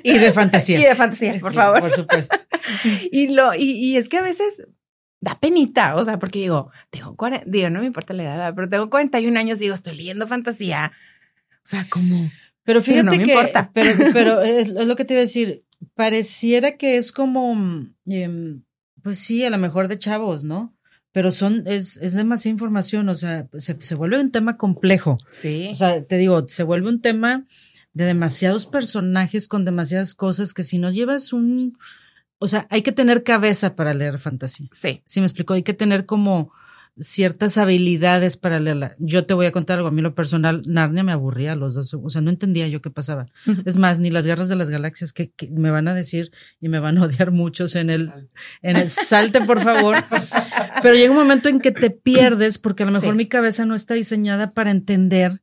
[0.04, 0.80] y de fantasía.
[0.80, 1.80] Y de fantasía, por favor.
[1.80, 2.38] Por supuesto.
[3.12, 4.68] y lo, y, y, es que a veces
[5.26, 8.90] da penita, o sea, porque digo, tengo digo, no me importa la edad, pero tengo
[8.90, 10.92] 41 años, digo, estoy leyendo fantasía.
[11.58, 12.30] O sea, como.
[12.64, 13.72] Pero fíjate pero no me importa.
[13.74, 15.64] Pero, pero es, lo que te iba a decir.
[15.94, 17.54] Pareciera que es como,
[18.06, 18.64] em,
[19.02, 20.74] pues sí, a lo mejor de chavos, ¿no?
[21.12, 25.18] Pero son, es, es demasiada información, o sea, se, se vuelve un tema complejo.
[25.28, 25.70] Sí.
[25.72, 27.46] O sea, te digo, se vuelve un tema
[27.96, 31.78] de demasiados personajes con demasiadas cosas que si no llevas un,
[32.38, 34.68] o sea, hay que tener cabeza para leer fantasía.
[34.72, 35.02] Sí.
[35.06, 36.52] Sí, me explico, hay que tener como
[37.00, 38.96] ciertas habilidades para leerla.
[39.00, 41.74] Yo te voy a contar algo, a mí lo personal, Narnia me aburría a los
[41.74, 43.28] dos, o sea, no entendía yo qué pasaba.
[43.66, 46.80] Es más, ni las guerras de las galaxias que, me van a decir y me
[46.80, 48.12] van a odiar muchos en el,
[48.62, 49.98] en el salte, por favor.
[50.82, 53.74] Pero llega un momento en que te pierdes porque a lo mejor mi cabeza no
[53.74, 55.42] está diseñada para entender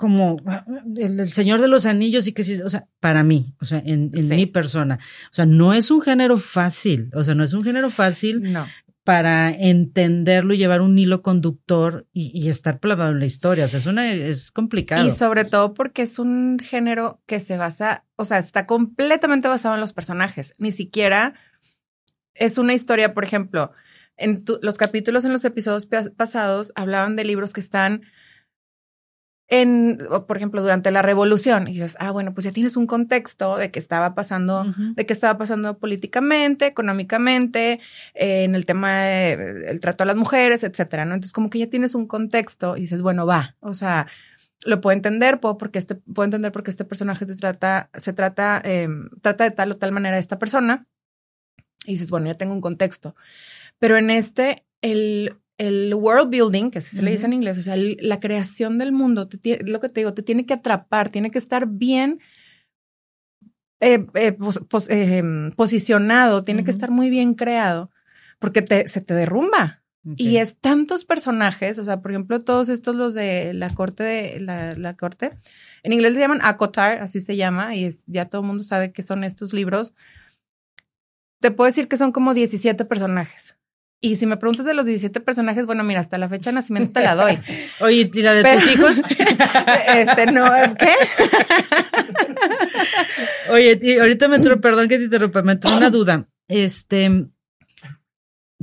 [0.00, 0.64] como ah,
[0.96, 4.10] el, Señor de los Anillos y que sí, o sea, para mí, o sea, en,
[4.30, 7.90] mi persona, o sea, no es un género fácil, o sea, no es un género
[7.90, 8.66] fácil no.
[9.04, 13.76] para entenderlo y llevar un hilo conductor y, estar plasmado en la historia, o sea,
[13.76, 15.06] es una, es complicado.
[15.06, 19.74] Y sobre todo porque es un género que se basa, o sea, está completamente basado
[19.74, 21.34] en los personajes, ni siquiera
[22.32, 23.72] es una historia, por ejemplo,
[24.16, 25.86] en los capítulos en los episodios
[26.16, 28.00] pasados hablaban de libros que están
[29.50, 33.56] en, por ejemplo, durante la revolución, y dices, ah, bueno, pues ya tienes un contexto
[33.56, 37.80] de qué estaba pasando, de qué estaba pasando políticamente, económicamente,
[38.14, 41.14] eh, en el tema del trato a las mujeres, etcétera, ¿no?
[41.14, 44.06] Entonces, como que ya tienes un contexto y dices, bueno, va, o sea,
[44.64, 48.62] lo puedo entender, puedo, porque este, puedo entender porque este personaje se trata, se trata,
[48.64, 48.88] eh,
[49.20, 50.86] trata de tal o tal manera a esta persona.
[51.86, 53.16] Y dices, bueno, ya tengo un contexto.
[53.78, 57.62] Pero en este, el, el world building, que así se le dice en inglés, o
[57.62, 59.28] sea, la creación del mundo,
[59.60, 62.18] lo que te digo, te tiene que atrapar, tiene que estar bien
[63.80, 64.38] eh, eh,
[64.88, 67.90] em, posicionado, tiene que estar muy bien creado,
[68.38, 69.82] porque te, se te derrumba.
[70.16, 74.40] Y es tantos personajes, o sea, por ejemplo, todos estos los de la corte de
[74.40, 75.32] la, corte,
[75.82, 78.92] en inglés se llaman Acotar, así se llama, y es, ya todo el mundo sabe
[78.92, 79.92] que son estos libros.
[81.42, 83.59] Te puedo decir que son como 17 personajes.
[84.02, 86.92] Y si me preguntas de los 17 personajes, bueno, mira, hasta la fecha de nacimiento
[86.92, 87.38] te la doy.
[87.80, 89.02] Oye, ¿y la de tus hijos?
[89.94, 90.94] este, no, ¿qué?
[93.50, 96.26] Oye, y ahorita me entró, perdón que te interrumpa, me entró una duda.
[96.48, 97.26] Este,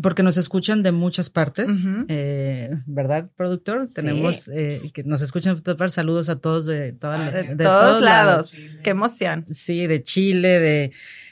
[0.01, 3.87] porque nos escuchan de muchas partes, eh, ¿verdad, productor?
[3.93, 5.93] Tenemos eh, que nos escuchan de todas partes.
[5.95, 8.53] Saludos a todos de, toda, de, todos, lados.
[8.83, 9.45] Qué emoción.
[9.51, 10.91] Sí, de Chile, de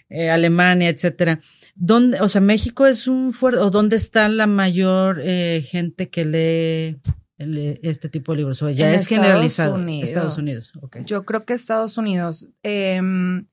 [0.09, 1.39] eh, Alemania, etcétera.
[1.77, 6.23] ¿Dónde, o sea, México es un fuerte, o dónde está la mayor eh, gente que
[6.23, 7.01] lee,
[7.37, 8.61] este tipo de libros?
[8.61, 9.77] O ya es generalizado.
[9.87, 10.71] Estados Unidos.
[11.05, 12.47] Yo creo que Estados Unidos.
[12.63, 13.47] Em,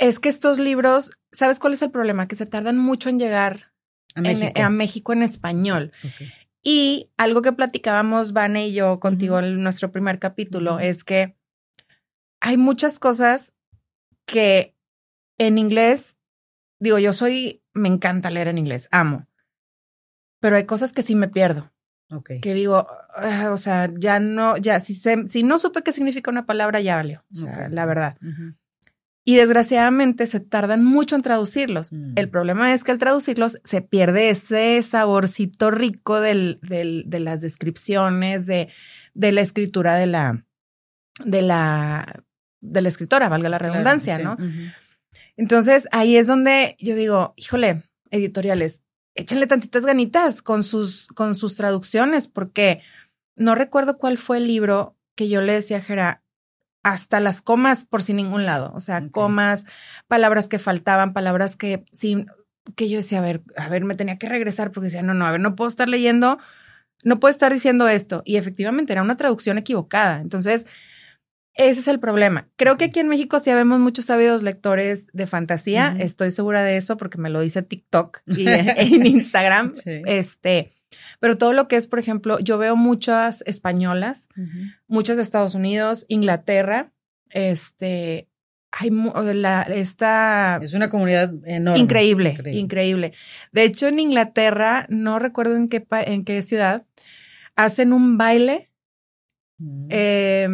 [0.00, 2.26] es que estos libros, ¿sabes cuál es el problema?
[2.26, 3.72] Que se tardan mucho en llegar
[4.16, 5.92] a México en, español.
[6.60, 11.36] Y algo que platicábamos, Vane y yo, contigo en nuestro primer capítulo, es que
[12.40, 13.54] hay muchas cosas
[14.26, 14.74] que
[15.38, 16.16] en inglés
[16.82, 19.28] digo, yo soy, me encanta leer en inglés, amo,
[20.40, 21.72] pero hay cosas que sí me pierdo.
[22.10, 22.40] Okay.
[22.40, 26.30] Que digo, ah, o sea, ya no, ya, si, se, si no supe qué significa
[26.30, 28.18] una palabra, ya valió, o sea, la verdad.
[29.24, 31.92] Y desgraciadamente se tardan mucho en traducirlos.
[31.92, 32.14] Mm.
[32.16, 37.40] El problema es que al traducirlos se pierde ese saborcito rico del, del, de las
[37.40, 38.68] descripciones, de,
[39.14, 40.44] de la escritura de la,
[41.24, 42.24] de la,
[42.60, 44.36] de la escritora, valga la redundancia, ¿no?
[45.36, 48.82] Entonces ahí es donde yo digo, híjole, editoriales,
[49.14, 52.82] échenle tantitas ganitas con sus, con sus traducciones, porque
[53.36, 56.22] no recuerdo cuál fue el libro que yo le decía a Jera,
[56.82, 59.64] hasta las comas por sin ningún lado, o sea, comas,
[60.08, 62.26] palabras que faltaban, palabras que sin,
[62.76, 65.26] que yo decía, a ver, a ver, me tenía que regresar porque decía, no, no,
[65.26, 66.38] a ver, no puedo estar leyendo,
[67.04, 68.22] no puedo estar diciendo esto.
[68.24, 70.20] Y efectivamente era una traducción equivocada.
[70.20, 70.66] Entonces,
[71.54, 72.48] ese es el problema.
[72.56, 75.94] Creo que aquí en México sí vemos muchos sabidos lectores de fantasía.
[75.98, 79.72] Estoy segura de eso porque me lo dice TikTok y en Instagram.
[79.84, 80.72] Este,
[81.20, 84.28] pero todo lo que es, por ejemplo, yo veo muchas españolas,
[84.86, 86.92] muchas de Estados Unidos, Inglaterra.
[87.28, 88.28] Este,
[88.70, 88.90] hay
[89.34, 91.80] la, esta es una comunidad enorme.
[91.80, 93.12] Increíble, increíble,
[93.52, 96.86] De hecho, en Inglaterra, no recuerdo en qué en qué ciudad,
[97.56, 98.70] hacen un baile.
[99.90, 100.48] Eh,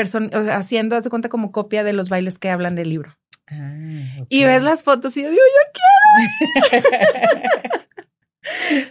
[0.00, 3.16] haciendo, hace cuenta como copia de los bailes que hablan del libro.
[3.50, 6.88] Ah, y ves las fotos y yo digo, yo quiero.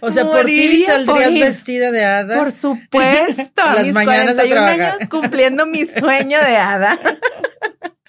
[0.00, 2.36] o sea, por ti saldrías vestida de hada.
[2.36, 3.62] Por supuesto.
[3.74, 6.98] Las mis mañanas 41 años cumpliendo mi sueño de hada.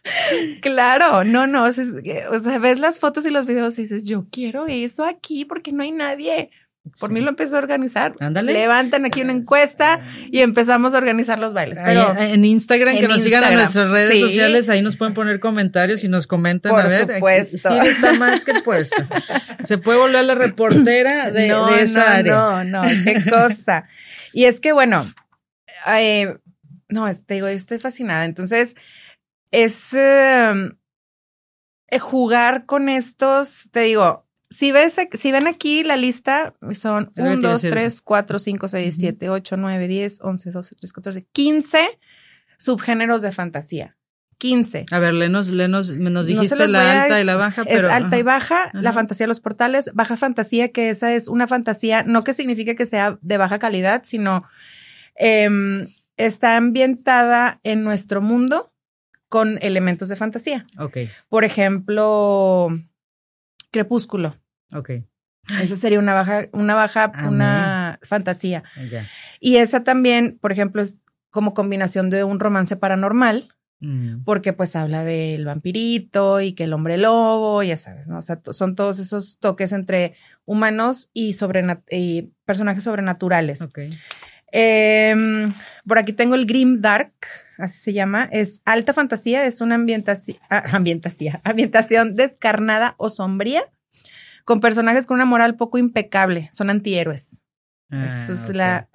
[0.62, 1.66] claro, no, no.
[1.66, 5.72] O sea, ves las fotos y los videos y dices, yo quiero eso aquí porque
[5.72, 6.50] no hay nadie.
[7.00, 8.16] Por mí lo empezó a organizar.
[8.20, 8.54] Ándale.
[8.54, 11.80] Levanten aquí una encuesta y empezamos a organizar los bailes.
[11.84, 16.04] Pero en Instagram, que nos sigan en nuestras redes sociales, ahí nos pueden poner comentarios
[16.04, 16.72] y nos comentan.
[16.72, 17.70] Por a ver, supuesto.
[17.70, 18.96] Sí está más que puesto.
[19.64, 21.48] Se puede volver la reportera de,
[21.82, 22.34] esa no, área.
[22.34, 23.88] No, no, qué cosa.
[24.34, 25.06] y es que, bueno,
[25.88, 26.38] eh,
[26.88, 28.26] no, te digo, estoy fascinada.
[28.26, 28.76] Entonces,
[29.52, 30.72] es eh,
[32.00, 37.62] jugar con estos, te digo, si ves, si ven aquí la lista, son 1, 2,
[37.62, 42.00] 3, 4, 5, 6, 7, 8, 9, 10, 11, 12, 13, 14, 15
[42.58, 43.96] subgéneros de fantasía.
[44.40, 44.86] 15.
[44.92, 47.90] A ver, lenos, lenos, nos dijiste la alta y la baja, pero.
[47.90, 51.46] Es alta y baja, la fantasía de los portales, baja fantasía, que esa es una
[51.46, 54.46] fantasía, no que signifique que sea de baja calidad, sino
[55.16, 55.50] eh,
[56.16, 58.72] está ambientada en nuestro mundo
[59.28, 60.66] con elementos de fantasía.
[60.78, 62.70] Ok, Por ejemplo,
[63.72, 64.36] Crepúsculo.
[64.76, 64.92] ok,
[65.62, 67.34] Esa sería una baja, una baja, Amén.
[67.34, 68.64] una fantasía.
[69.40, 71.00] Y esa también, por ejemplo, es
[71.32, 73.50] como combinación de un romance paranormal,
[73.82, 78.18] Mm, porque pues habla del vampirito y que el hombre lobo, ya sabes, ¿no?
[78.18, 83.62] O sea, son todos esos toques entre humanos y, sobrenat- y personajes sobrenaturales.
[83.62, 83.80] ok.
[84.52, 85.54] Em,
[85.88, 87.14] por aquí tengo el Grim Dark,
[87.60, 88.28] así se llama.
[88.32, 93.62] Es alta fantasía, es una ambientación, ambientación, ambientación descarnada o sombría,
[94.46, 96.50] con personajes con una moral poco impecable.
[96.52, 97.42] Son antihéroes.
[97.92, 98.56] Eso es Ah, ok.
[98.56, 98.90] la.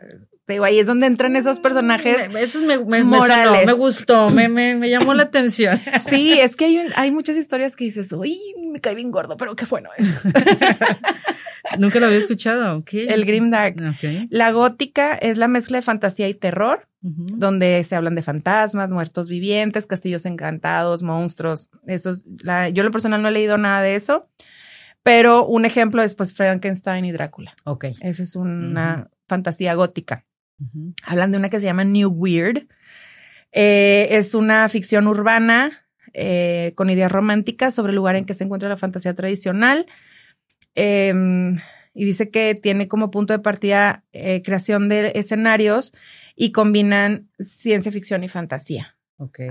[0.46, 2.28] Te digo, ahí es donde entran esos personajes.
[2.28, 3.46] Me- Eso me, me, me morales.
[3.46, 5.80] sonó, me gustó, me, me, me llamó la atención.
[6.08, 8.38] Sí, es que hay, hay muchas historias que dices, uy,
[8.72, 10.22] me cae bien gordo, pero qué bueno es.
[11.78, 12.78] Nunca lo había escuchado.
[12.78, 12.94] ok.
[12.94, 13.76] El Grim Dark.
[13.76, 14.28] Ok.
[14.30, 16.88] La gótica es la mezcla de fantasía y terror.
[17.06, 21.68] Donde se hablan de fantasmas, muertos vivientes, castillos encantados, monstruos.
[21.86, 24.30] Eso es la, yo en lo personal no he leído nada de eso,
[25.02, 27.52] pero un ejemplo es pues Frankenstein y Drácula.
[27.64, 27.88] Ok.
[28.00, 30.24] Esa es una fantasía gótica.
[30.58, 30.94] Ujú.
[31.04, 32.68] Hablan de una que se llama New Weird.
[33.52, 38.44] Eh, es una ficción urbana eh, con ideas románticas sobre el lugar en que se
[38.44, 39.84] encuentra la fantasía tradicional.
[40.74, 41.54] Eh,
[41.94, 45.92] y dice que tiene como punto de partida eh, creación de escenarios
[46.34, 48.96] y combinan ciencia ficción y fantasía.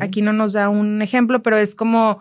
[0.01, 2.19] Aquí no nos da un ejemplo, pero es como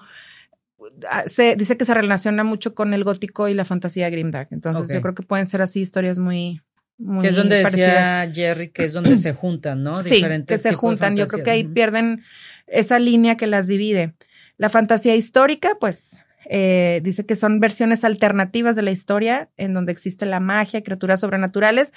[1.11, 4.53] ah, se dice que se relaciona mucho con el gótico y la fantasía grimdark.
[4.53, 6.63] Entonces yo creo que pueden ser así historias muy
[6.99, 8.29] muy que es donde parecidas.
[8.29, 9.97] decía Jerry que es donde se juntan, ¿no?
[10.03, 11.17] Sí, Diferentes que se juntan.
[11.17, 12.23] Yo creo que ahí pierden
[12.69, 14.15] esa línea que las divide.
[14.57, 19.91] La fantasía histórica, pues, eh, dice que son versiones alternativas de la historia en donde
[19.93, 21.95] existe la magia, criaturas sobrenaturales.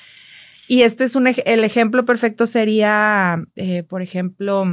[0.69, 4.63] Y este es un el ejemplo perfecto sería, eh, por ejemplo,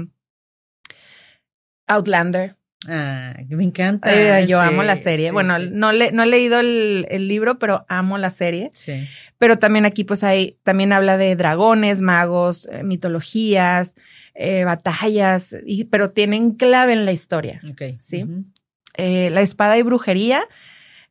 [1.89, 2.57] Outlander.
[2.89, 4.41] Ah, me encanta.
[4.41, 5.29] Yo Sí, amo la serie.
[5.29, 5.69] sí, bueno, sí.
[5.73, 8.71] No, le, no he leído el, el libro, pero amo la serie.
[8.75, 9.09] Sí.
[9.39, 13.95] Pero también aquí, pues, hay, también habla de dragones, magos, eh, mitologías,
[14.35, 17.61] eh, batallas, y, pero tienen clave en la historia.
[17.71, 17.83] Ok.
[17.99, 18.25] Sí.
[18.95, 20.43] Eh, la espada y brujería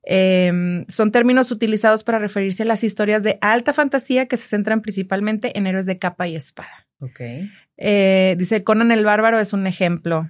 [0.03, 4.81] eh, son términos utilizados para referirse a las historias de alta fantasía que se centran
[4.81, 6.87] principalmente en héroes de capa y espada.
[6.99, 7.19] Ok.
[7.77, 10.29] Eh, dice Conan el Bárbaro es un ejemplo.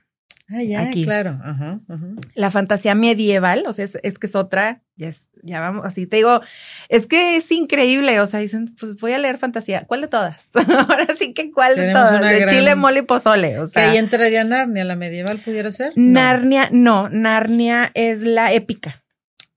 [0.53, 1.03] Ah, ya, Aquí.
[1.05, 1.31] claro.
[1.43, 2.07] Ajá, ajá.
[2.35, 6.05] La fantasía medieval, o sea, es, es que es otra, ya, es- ya vamos, así
[6.07, 6.41] te digo,
[6.89, 10.49] es que es increíble, o sea, dicen, pues voy a leer fantasía, ¿cuál de todas?
[10.89, 13.91] Ahora sí que cuál de todas, de gran- chile, mole y pozole, o Que sea.
[13.91, 15.93] ahí entraría Narnia, la medieval pudiera ser.
[15.95, 19.03] Narnia, no, Narnia es la épica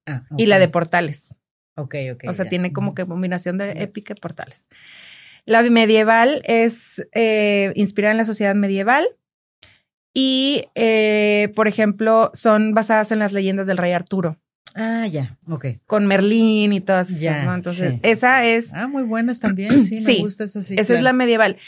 [0.06, 1.26] Ah, y la de portales.
[1.76, 2.24] Ok, ok.
[2.28, 2.50] o sea, ya.
[2.50, 4.68] tiene como que combinación de épica y portales.
[5.44, 9.06] La medieval es eh, inspirada en la sociedad medieval
[10.14, 14.38] y, eh, por ejemplo, son basadas en las leyendas del rey Arturo,
[14.76, 15.36] Ah, ya.
[15.48, 15.66] Ok.
[15.86, 17.54] con Merlín y todas esas, Ya, ¿no?
[17.54, 18.00] Entonces, sí.
[18.02, 19.84] esa es, Ah, muy buenas también.
[19.84, 20.62] Sí, Sí, me gusta eso.
[20.62, 21.58] Sí, esa es la medieval.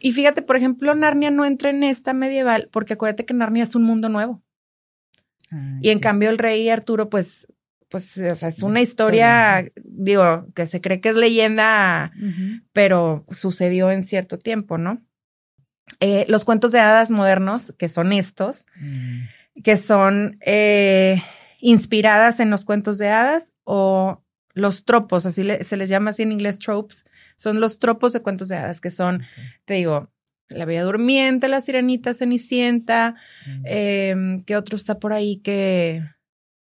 [0.00, 3.74] Y fíjate, por ejemplo, Narnia no entra en esta medieval porque acuérdate que Narnia es
[3.76, 4.42] un mundo nuevo.
[5.50, 6.02] Ay, Y en sí.
[6.02, 7.46] cambio el rey Arturo, pues,
[7.88, 9.60] pues, o sea, es una Historia.
[9.60, 12.12] historia, digo, que se cree que es leyenda
[12.72, 15.00] pero sucedió en cierto tiempo, ¿no?
[16.00, 19.62] Eh, los cuentos de hadas modernos, que son estos, Mm.
[19.64, 21.20] que son eh,
[21.60, 24.22] inspiradas en los cuentos de hadas o
[24.54, 27.04] los tropos, así le- se les llama así en inglés tropes,
[27.36, 29.22] son los tropos de cuentos de hadas, que son,
[29.64, 30.10] te digo,
[30.48, 33.62] la Bella Durmiente, la Sirenita, Cenicienta, Mm.
[33.66, 36.02] eh, ¿qué otro está por ahí que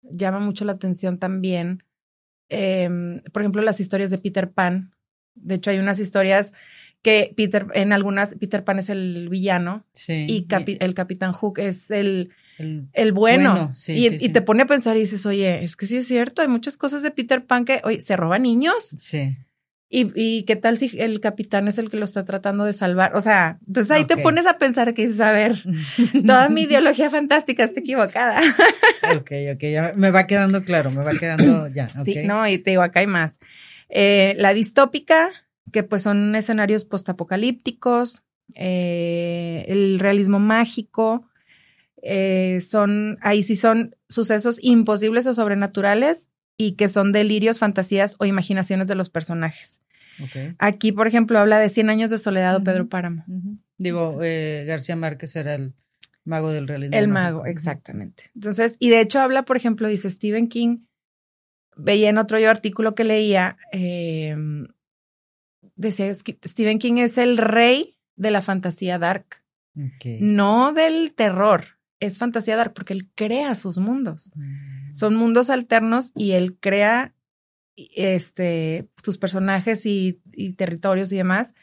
[0.03, 1.85] llama mucho la atención también?
[2.49, 2.89] Eh,
[3.33, 4.95] por ejemplo, las historias de Peter Pan.
[5.35, 6.53] De hecho, hay unas historias
[7.03, 10.27] que Peter, en algunas, Peter Pan es el villano Sí.
[10.29, 13.51] y capi- el Capitán Hook es el, el- el bueno.
[13.53, 14.29] Bueno, sí, y, sí, y sí.
[14.31, 17.03] te pone a pensar y dices, oye, es que sí es cierto, hay muchas cosas
[17.03, 18.75] de Peter Pan que, oye, se roba niños.
[18.99, 19.37] Sí.
[19.91, 23.17] ¿Y, y qué tal si el capitán es el que lo está tratando de salvar?
[23.17, 25.63] O sea, entonces ahí te pones a pensar que dices, a ver,
[26.27, 28.39] toda mi ideología fantástica está equivocada.
[29.17, 31.89] ok, ok, ya me va quedando claro, me va quedando ya.
[32.05, 33.41] Sí, no, y te digo, acá hay más.
[33.89, 35.31] Eh, la distópica,
[35.73, 38.23] que pues son escenarios postapocalípticos,
[38.55, 41.27] eh, el realismo mágico,
[42.03, 48.25] eh, son, ahí sí son sucesos imposibles o sobrenaturales y que son delirios, fantasías o
[48.25, 49.81] imaginaciones de los personajes.
[50.23, 50.55] Ok.
[50.59, 52.65] Aquí, por ejemplo, habla de 100 años de soledad o.
[52.65, 53.25] Pedro Páramo.
[53.79, 55.75] Digo, eh, García Márquez era el
[56.25, 56.97] mago del realismo.
[56.97, 57.39] El mágico.
[57.39, 58.25] mago, exactamente.
[58.35, 60.79] Entonces, y de hecho habla, por ejemplo, dice Stephen King,
[61.77, 64.37] veía en otro yo artículo que leía, eh,
[65.77, 69.43] decía Stephen King es el rey de la fantasía dark,
[70.21, 71.79] no del terror.
[72.01, 74.31] Es fantasía dark porque él crea sus mundos.
[74.35, 74.95] Mm.
[74.95, 77.15] Son mundos alternos y él crea
[77.95, 80.21] este, sus personajes y,
[80.57, 81.55] territorios y demás.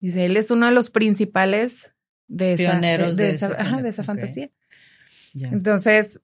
[0.00, 1.92] Dice, él es uno de los principales
[2.26, 4.50] de esa, de, esa, fantasía.
[5.34, 6.20] Entonces,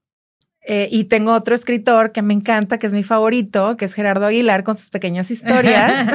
[0.66, 4.24] eh, y tengo otro escritor que me encanta, que es mi favorito, que es Gerardo
[4.24, 6.08] Aguilar con sus pequeñas historias.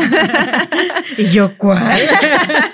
[1.19, 2.01] ¿Y yo cuál?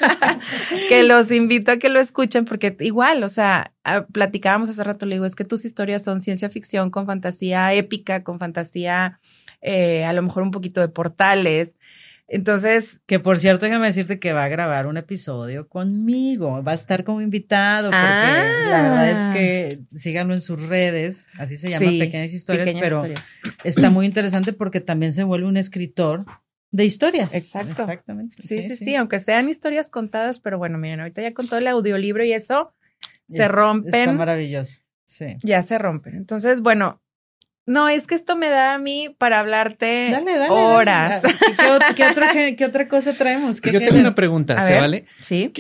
[0.90, 3.74] que los invito a que lo escuchen porque igual, o sea,
[4.14, 8.24] platicábamos hace rato, le digo, es que tus historias son ciencia ficción con fantasía épica,
[8.24, 9.20] con fantasía
[9.62, 11.76] eh, a lo mejor un poquito de portales.
[12.28, 13.02] Entonces.
[13.06, 16.64] Que por cierto, déjame decirte que va a grabar un episodio conmigo.
[16.64, 19.32] Va a estar como invitado, porque la verdad es ah.
[19.34, 21.28] que síganlo en sus redes.
[21.38, 23.04] Así se llama Pequeñas Historias, pero
[23.64, 26.26] está muy interesante porque también se vuelve un escritor
[26.72, 27.34] de historias.
[27.34, 27.84] Exacto.
[27.84, 28.42] Exactamente.
[28.42, 31.68] Sí sí, sí, aunque sean historias contadas, pero bueno, miren, ahorita ya con todo el
[31.68, 32.74] audiolibro y eso,
[33.30, 34.10] se rompen.
[34.10, 34.82] Está maravilloso.
[35.06, 35.38] Sí.
[35.44, 36.16] Ya se rompen.
[36.16, 37.02] Entonces, bueno,
[37.66, 40.16] no, es que esto me da a mí para hablarte
[40.50, 41.24] horas.
[41.96, 43.60] ¿Qué, otra, cosa traemos?
[43.62, 45.06] Yo tengo una pregunta, ¿se vale?
[45.20, 45.52] Sí.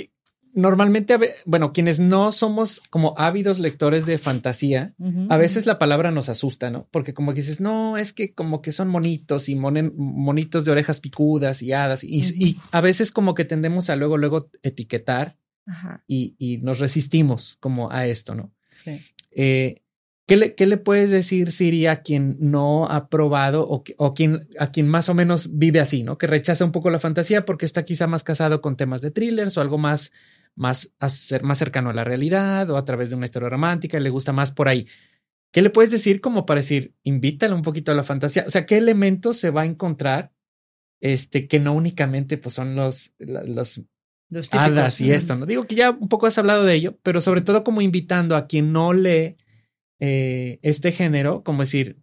[0.54, 4.94] normalmente, bueno, quienes no somos como ávidos lectores de fantasía,
[5.30, 6.88] a veces la palabra nos asusta, ¿no?
[6.92, 11.02] Porque como que dices, no, es que como que son monitos y monitos de orejas
[11.02, 15.38] picudas y hadas y, a veces como que tendemos a luego, luego etiquetar
[16.08, 18.54] Y, y, nos resistimos como a esto, ¿no?
[18.70, 19.02] Sí.
[19.32, 19.82] Eh,
[20.28, 24.48] ¿Qué le, ¿Qué le, puedes decir, Siri, a quien no ha probado o, o quien,
[24.58, 26.18] a quien más o menos vive así, ¿no?
[26.18, 29.56] Que rechaza un poco la fantasía porque está quizá más casado con temas de thrillers
[29.56, 30.12] o algo más,
[30.56, 30.94] más,
[31.44, 34.34] más cercano a la realidad o a través de una historia romántica y le gusta
[34.34, 34.88] más por ahí.
[35.52, 38.46] ¿Qué le puedes decir como para decir, invítale un poquito a la fantasía?
[38.48, 40.32] O sea, ¿qué elementos se va a encontrar
[41.02, 43.82] este, que no únicamente pues, son los, los,
[44.30, 45.46] los hadas y esto, ¿no?
[45.46, 48.48] Digo que ya un poco has hablado de ello, pero sobre todo como invitando a
[48.48, 49.36] quien no lee
[50.00, 51.98] eh, este género, como decir,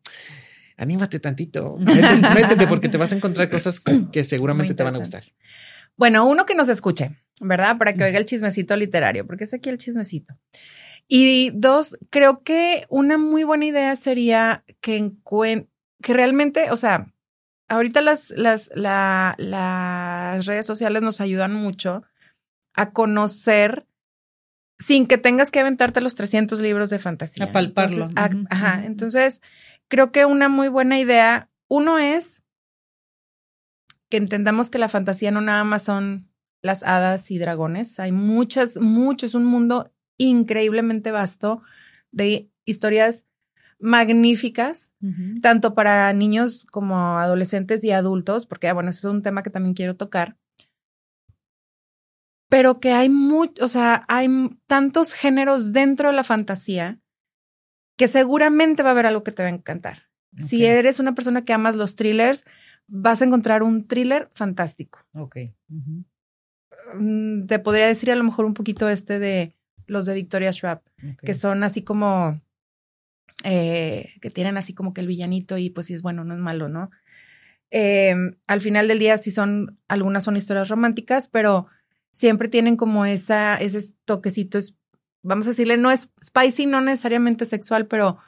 [0.77, 5.23] anímate tantito, métete, porque te vas a encontrar cosas que, seguramente te van a gustar.
[5.97, 7.77] Bueno, uno que nos escuche, ¿verdad?
[7.79, 10.35] Para que oiga el chismecito literario, porque es aquí el chismecito.
[11.07, 15.13] Y dos, creo que una muy buena idea sería que,
[16.03, 17.13] que realmente, o sea,
[17.69, 22.03] ahorita las, las, las redes sociales nos ayudan mucho
[22.75, 23.87] a conocer
[24.85, 27.47] sin que tengas que aventarte los 300 libros de fantasía.
[27.47, 28.07] A palparlo.
[28.51, 28.85] Ajá.
[28.85, 29.41] Entonces,
[29.89, 32.43] creo que una muy buena idea, uno es
[34.09, 36.29] que entendamos que la fantasía no nada más son
[36.61, 37.99] las hadas y dragones.
[37.99, 41.63] Hay muchas, mucho, es un mundo increíblemente vasto
[42.11, 43.25] de historias
[43.79, 44.93] magníficas,
[45.41, 49.75] tanto para niños como adolescentes y adultos, porque, bueno, ese es un tema que también
[49.75, 50.37] quiero tocar
[52.53, 54.29] pero que hay mucho, o sea, hay
[54.67, 57.01] tantos géneros dentro de la fantasía
[57.97, 60.11] que seguramente va a haber algo que te va a encantar.
[60.37, 62.45] Si eres una persona que amas los thrillers,
[62.87, 64.99] vas a encontrar un thriller fantástico.
[65.15, 65.37] Ok.
[66.99, 70.83] Mm, te podría decir a lo mejor un poquito este de los de Victoria Schwab,
[71.23, 72.39] que son así como,
[73.45, 76.41] eh, que tienen así como que el villanito y pues si es bueno, no es
[76.41, 76.91] malo, ¿no?
[77.71, 81.69] Em, al final del día sí son, algunas son historias románticas, pero
[82.13, 84.59] siempre tienen como esa, ese toquecito,
[85.23, 88.19] vamos a decirle, no es spicy, no necesariamente sexual, pero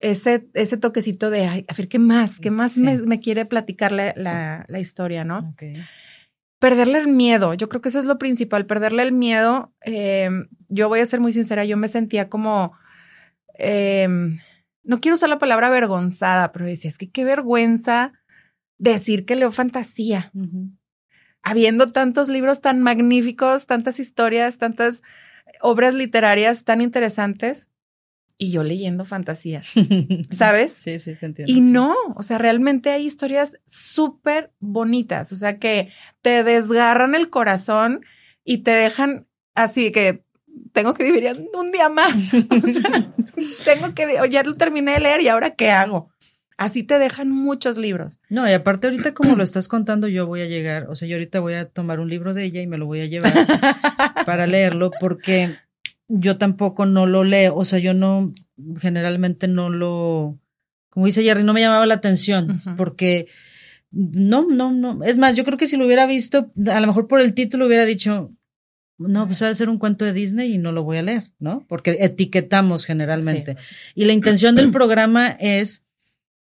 [0.00, 2.40] ese, ese toquecito de, a ver, ¿qué más?
[2.40, 5.54] ¿Qué más me, quiere platicar la, la, historia, no?
[6.60, 9.72] Perderle el miedo, yo creo que eso es lo principal, perderle el miedo.
[9.80, 12.72] Em, yo voy a ser muy sincera, yo me sentía como,
[13.54, 14.38] em,
[14.82, 18.12] no quiero usar la palabra avergonzada, pero decía, es que qué vergüenza
[18.78, 20.32] decir que leo fantasía
[21.42, 25.02] habiendo tantos libros tan magníficos, tantas historias, tantas
[25.60, 27.68] obras literarias tan interesantes
[28.40, 29.62] y yo leyendo fantasía,
[30.30, 30.72] ¿sabes?
[30.72, 31.52] Sí, sí, te entiendo.
[31.52, 35.90] Y no, o sea, realmente hay historias súper bonitas, o sea, que
[36.22, 38.04] te desgarran el corazón
[38.44, 39.26] y te dejan
[39.56, 40.22] así que
[40.72, 42.16] tengo que vivir un día más.
[43.64, 46.10] tengo que, ya lo terminé de leer y ahora qué hago.
[46.58, 48.18] Así te dejan muchos libros.
[48.28, 51.14] No, y aparte ahorita como lo estás contando, yo voy a llegar, o sea, yo
[51.14, 53.32] ahorita voy a tomar un libro de ella y me lo voy a llevar
[54.26, 55.54] para leerlo porque
[56.08, 58.34] yo tampoco no lo leo, o sea, yo no,
[58.80, 60.36] generalmente no lo,
[60.90, 63.28] como dice Jerry, no me llamaba la atención porque
[63.92, 67.06] no, no, no, es más, yo creo que si lo hubiera visto, a lo mejor
[67.06, 68.32] por el título hubiera dicho,
[68.98, 71.22] no, pues va a ser un cuento de Disney y no lo voy a leer,
[71.38, 71.64] ¿no?
[71.68, 73.56] Porque etiquetamos generalmente.
[73.94, 75.84] Y la intención del programa es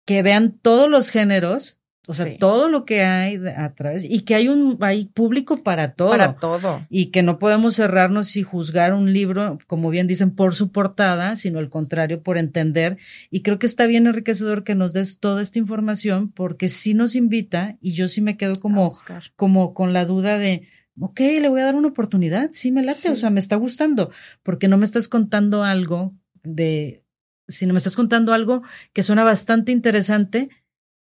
[0.04, 4.34] que vean todos los géneros, O sea, todo lo que hay a través y que
[4.34, 6.10] hay un hay público para todo.
[6.10, 6.84] Para todo.
[6.88, 11.36] Y que no podemos cerrarnos y juzgar un libro, como bien dicen, por su portada,
[11.36, 12.96] sino al contrario, por entender.
[13.30, 17.14] Y creo que está bien enriquecedor que nos des toda esta información porque sí nos
[17.14, 18.90] invita y yo sí me quedo como,
[19.36, 20.66] como con la duda de,
[20.98, 24.10] ok, le voy a dar una oportunidad, sí me late, o sea, me está gustando,
[24.42, 27.04] porque no me estás contando algo de,
[27.50, 30.48] sino me estás contando algo que suena bastante interesante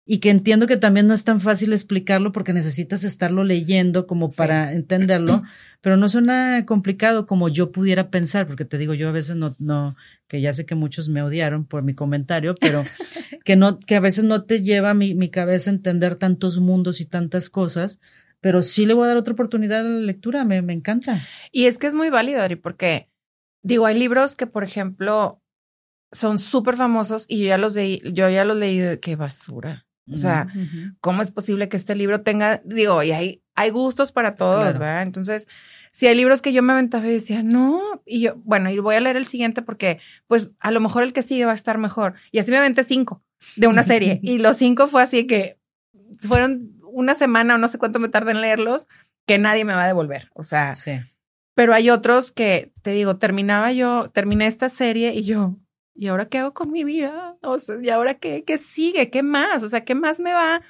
[0.06, 4.28] y que entiendo que también no es tan fácil explicarlo porque necesitas estarlo leyendo como
[4.28, 5.44] para entenderlo,
[5.82, 9.54] pero no suena complicado como yo pudiera pensar, porque te digo, yo a veces no,
[9.60, 9.94] no,
[10.26, 12.82] que ya sé que muchos me odiaron por mi comentario, pero
[13.44, 17.00] que no, que a veces no te lleva mi, mi cabeza a entender tantos mundos
[17.00, 18.00] y tantas cosas,
[18.40, 21.24] pero sí le voy a dar otra oportunidad a la lectura, me, me encanta.
[21.52, 23.08] Y es que es muy válido, Ari, porque
[23.62, 25.40] digo, hay libros que, por ejemplo,
[26.12, 29.86] son súper famosos y yo ya los leí, yo ya los leí de qué basura.
[30.12, 30.48] O sea,
[31.00, 35.02] ¿cómo es posible que este libro tenga, digo, y hay, hay gustos para todos, ¿verdad?
[35.02, 35.46] Entonces,
[35.92, 38.96] si hay libros que yo me aventaba y decía, no, y yo, bueno, y voy
[38.96, 41.78] a leer el siguiente porque, pues, a lo mejor el que sigue va a estar
[41.78, 42.14] mejor.
[42.32, 43.22] Y así me aventé cinco
[43.56, 44.18] de una serie.
[44.22, 45.58] y los cinco fue así que
[46.20, 48.88] fueron una semana o no sé cuánto me tardé en leerlos,
[49.26, 50.30] que nadie me va a devolver.
[50.34, 51.00] O sea, sí.
[51.54, 55.56] pero hay otros que, te digo, terminaba yo, terminé esta serie y yo,
[56.00, 57.36] ¿y ahora qué hago con mi vida?
[57.42, 59.10] O sea, ¿y ahora qué, qué sigue?
[59.10, 59.62] ¿Qué más?
[59.62, 60.62] O sea, ¿qué más me va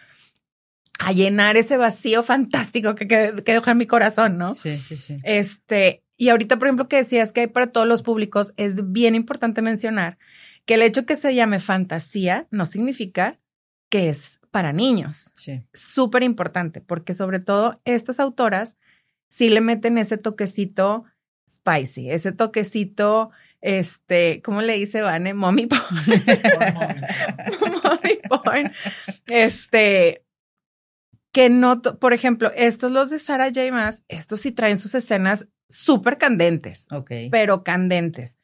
[0.98, 4.54] a llenar ese vacío fantástico que, que, deja en mi corazón, ¿no?
[4.54, 5.18] Sí, sí, sí.
[5.22, 9.14] Este, y ahorita, por ejemplo, que decías que hay para todos los públicos, es bien
[9.14, 10.18] importante mencionar
[10.66, 13.38] que el hecho que se llame fantasía no significa
[13.88, 15.30] que es para niños.
[15.34, 15.62] Sí.
[15.72, 18.76] Súper importante, porque sobre todo estas autoras
[19.28, 21.04] sí le meten ese toquecito
[21.48, 23.30] spicy, ese toquecito
[23.60, 25.34] este, ¿cómo le dice Vane?
[25.34, 25.82] Mommy porn.
[27.84, 28.72] mommy porn.
[29.28, 30.24] Este,
[31.32, 33.70] que no, por ejemplo, estos los de Sarah J.
[33.70, 36.86] Maas, estos sí traen sus escenas súper candentes.
[36.90, 37.10] Ok.
[37.30, 38.38] Pero candentes.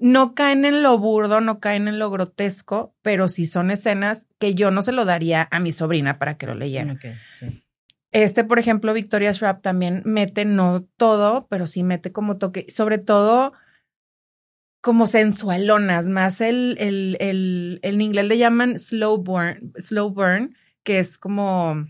[0.00, 4.54] No caen en lo burdo, no caen en lo grotesco, pero sí son escenas que
[4.54, 6.94] yo no se lo daría a mi sobrina para que lo leyera.
[6.94, 7.62] Ok, sí.
[8.10, 12.98] Este, por ejemplo, Victoria's Rap también mete, no todo, pero sí mete como toque, sobre
[12.98, 13.54] todo
[14.82, 20.98] como sensualonas, más el, el, el, en inglés le llaman slow burn, slow burn, que
[20.98, 21.86] es como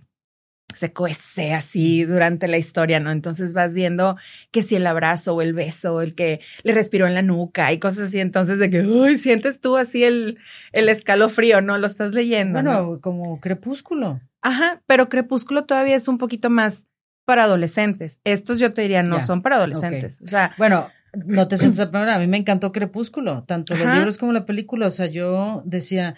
[0.75, 3.11] se cuece así durante la historia, ¿no?
[3.11, 4.17] Entonces vas viendo
[4.51, 7.79] que si el abrazo o el beso, el que le respiró en la nuca y
[7.79, 10.39] cosas así, entonces de que, uy, sientes tú así el,
[10.73, 11.79] el escalofrío, ¿no?
[11.79, 12.55] Lo estás leyendo.
[12.55, 14.21] Bueno, como crepúsculo.
[14.43, 16.87] Ajá, pero crepúsculo todavía es un poquito más
[17.25, 18.21] para adolescentes.
[18.25, 20.21] Estos yo te diría no son para adolescentes.
[20.23, 24.33] O sea, bueno, no te sientes a mí me encantó Crepúsculo, tanto los libros como
[24.33, 26.15] la película, o sea, yo decía,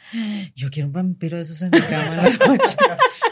[0.54, 2.76] yo quiero un vampiro de esos en mi cama en la noche,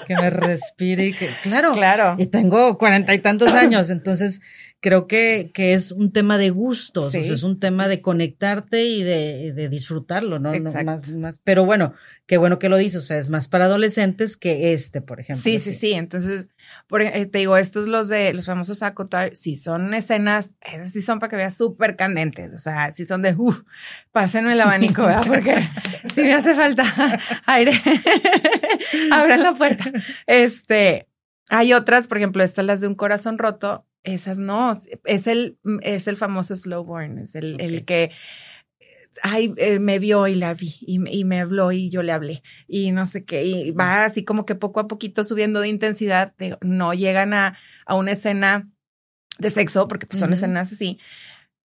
[0.07, 2.17] que me respire y que, claro, claro.
[2.19, 4.41] Y tengo cuarenta y tantos años, entonces
[4.83, 8.85] creo que, que es un tema de gustos, o sea, es un tema de conectarte
[8.85, 10.53] y de, de disfrutarlo, ¿no?
[10.53, 11.95] no más, más, pero bueno,
[12.27, 15.45] qué bueno que lo dices, o sea, es más para adolescentes que este, por ejemplo.
[15.45, 16.49] Sí, sí, sí, entonces,
[16.89, 21.01] por, eh, te digo, estos los de los famosos acotar, si son escenas, esas sí
[21.01, 23.63] son para que veas súper candentes, o sea, si son de, uff,
[24.11, 25.23] pásenme el abanico, ¿verdad?
[25.25, 25.69] Porque
[26.13, 27.81] si me hace falta aire,
[29.13, 29.93] abran la puerta.
[30.27, 31.07] Este,
[31.51, 34.73] hay otras, por ejemplo, estas las de un corazón roto, esas no,
[35.05, 38.11] es el, es el famoso slow burn, es el, el que
[39.23, 42.43] ay, eh, me vio y la vi y, y, me habló y yo le hablé
[42.67, 46.35] y no sé qué, y va así como que poco a poquito subiendo de intensidad,
[46.63, 48.71] no llegan a, a una escena
[49.39, 50.99] de sexo, porque pues son escenas así.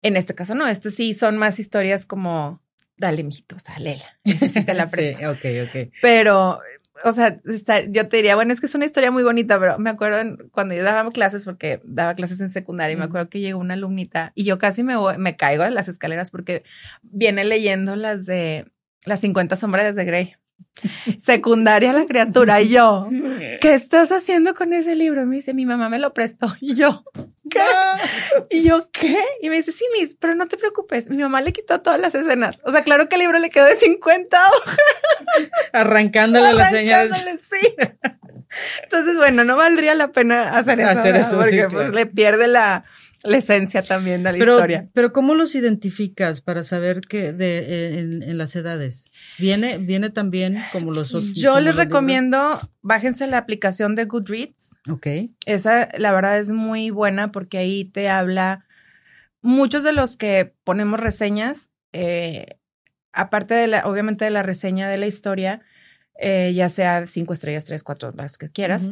[0.02, 2.62] En este caso no, este sí son más historias como,
[2.96, 5.18] dale, mijito, o sea, léela, necesita la presto.
[5.18, 5.92] sí, ok, ok.
[6.00, 6.60] Pero
[7.02, 7.40] o sea,
[7.88, 10.74] yo te diría, bueno, es que es una historia muy bonita, pero me acuerdo cuando
[10.74, 14.32] yo daba clases, porque daba clases en secundaria, y me acuerdo que llegó una alumnita
[14.34, 16.62] y yo casi me, me caigo en las escaleras porque
[17.02, 18.66] viene leyendo las de
[19.04, 20.36] las 50 sombras de Grey.
[21.18, 22.60] Secundaria la criatura.
[22.60, 23.08] Y yo,
[23.60, 25.26] ¿qué estás haciendo con ese libro?
[25.26, 26.52] Me dice, mi mamá me lo prestó.
[26.60, 27.04] Y yo,
[28.50, 29.18] Y yo, ¿qué?
[29.42, 31.10] Y me dice, sí, mis, pero no te preocupes.
[31.10, 32.60] Mi mamá le quitó todas las escenas.
[32.64, 34.78] O sea, claro que el libro le quedó de 50 hojas.
[35.72, 37.24] Arrancándole, las señales.
[37.50, 37.74] Sí.
[38.82, 40.90] Entonces, bueno, no valdría la pena hacer eso.
[40.90, 42.84] Hacer eso porque pues le pierde la,
[43.24, 44.90] la esencia también de la historia.
[44.92, 49.06] Pero ¿cómo los identificas para saber que de, en, las edades?
[49.38, 54.76] ¿Viene, viene también como los Yo les recomiendo, bájense la aplicación de Goodreads.
[54.90, 55.06] Ok.
[55.46, 58.66] Esa, la verdad, es muy buena porque ahí te habla
[59.40, 62.58] muchos de los que ponemos reseñas, eh,
[63.12, 65.62] aparte de la, obviamente de la reseña de la historia,
[66.18, 68.90] eh, ya sea cinco estrellas, tres, cuatro, las que quieras,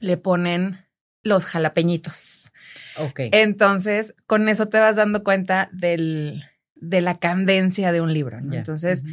[0.00, 0.78] le ponen
[1.22, 2.51] los jalapeñitos.
[2.98, 3.20] Ok.
[3.32, 6.42] Entonces, con eso te vas dando cuenta del,
[6.76, 8.54] de la candencia de un libro, ¿no?
[8.54, 9.04] Entonces,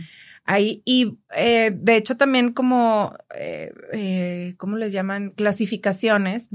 [0.43, 5.32] ahí, y eh, de hecho también como, eh, eh, ¿cómo les llaman?
[5.32, 6.49] Clasificaciones.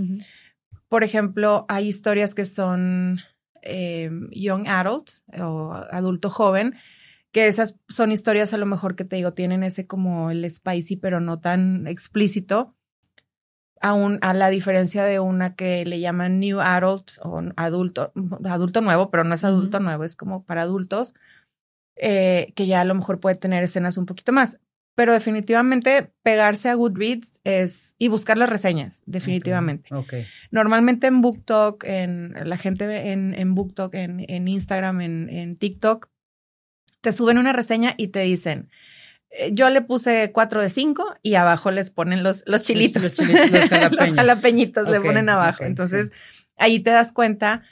[0.89, 3.21] Por ejemplo, hay historias que son
[4.33, 5.11] young adult
[5.41, 6.75] o adulto joven,
[7.33, 10.97] que esas son historias a lo mejor que te digo, tienen ese como el spicy,
[10.97, 12.75] pero no tan explícito
[13.85, 18.13] a, a la diferencia de una que le llaman New Adult o adulto,
[18.45, 21.15] adulto nuevo, pero no es adulto nuevo, es como para adultos,
[21.97, 24.59] eh, que ya a lo mejor puede tener escenas un poquito más.
[24.97, 29.93] Pero definitivamente pegarse a Goodreads es y buscar las reseñas, definitivamente.
[29.93, 30.25] Okay.
[30.53, 36.09] Normalmente en BookTok, en la gente en, en BookTok, en, en Instagram, en, en TikTok,
[37.01, 38.71] te suben una reseña y te dicen,
[39.53, 43.19] yo le puse cuatro de cinco y abajo les ponen los, los chilitos.
[43.19, 45.65] Los, jalapeñitos le ponen abajo.
[45.65, 46.13] Entonces,
[46.57, 47.63] ahí te das cuenta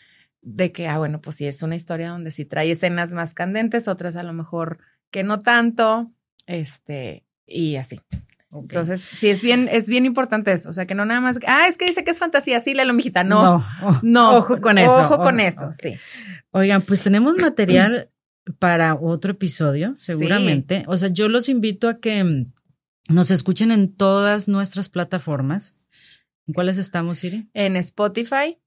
[0.40, 3.88] de que, ah, bueno, pues sí, es una historia donde sí trae escenas más candentes,
[3.88, 4.78] otras a lo mejor
[5.10, 6.10] que no tanto,
[6.46, 8.00] este, y así.
[8.52, 10.68] Entonces, sí, es bien, es bien importante eso.
[10.68, 12.90] O sea, que no nada más, ah, es que dice que es fantasía, sí, la
[12.92, 13.24] mijita.
[13.24, 13.64] No,
[14.02, 15.02] no, ojo con eso.
[15.02, 15.94] Ojo con eso, sí.
[16.50, 18.10] Oigan, pues tenemos material
[18.58, 20.84] para otro episodio, seguramente.
[20.88, 22.52] O sea, yo los invito a que mm,
[23.10, 25.88] nos escuchen en todas nuestras plataformas.
[26.46, 27.48] ¿En cuáles estamos, Siri?
[27.54, 28.58] En Spotify,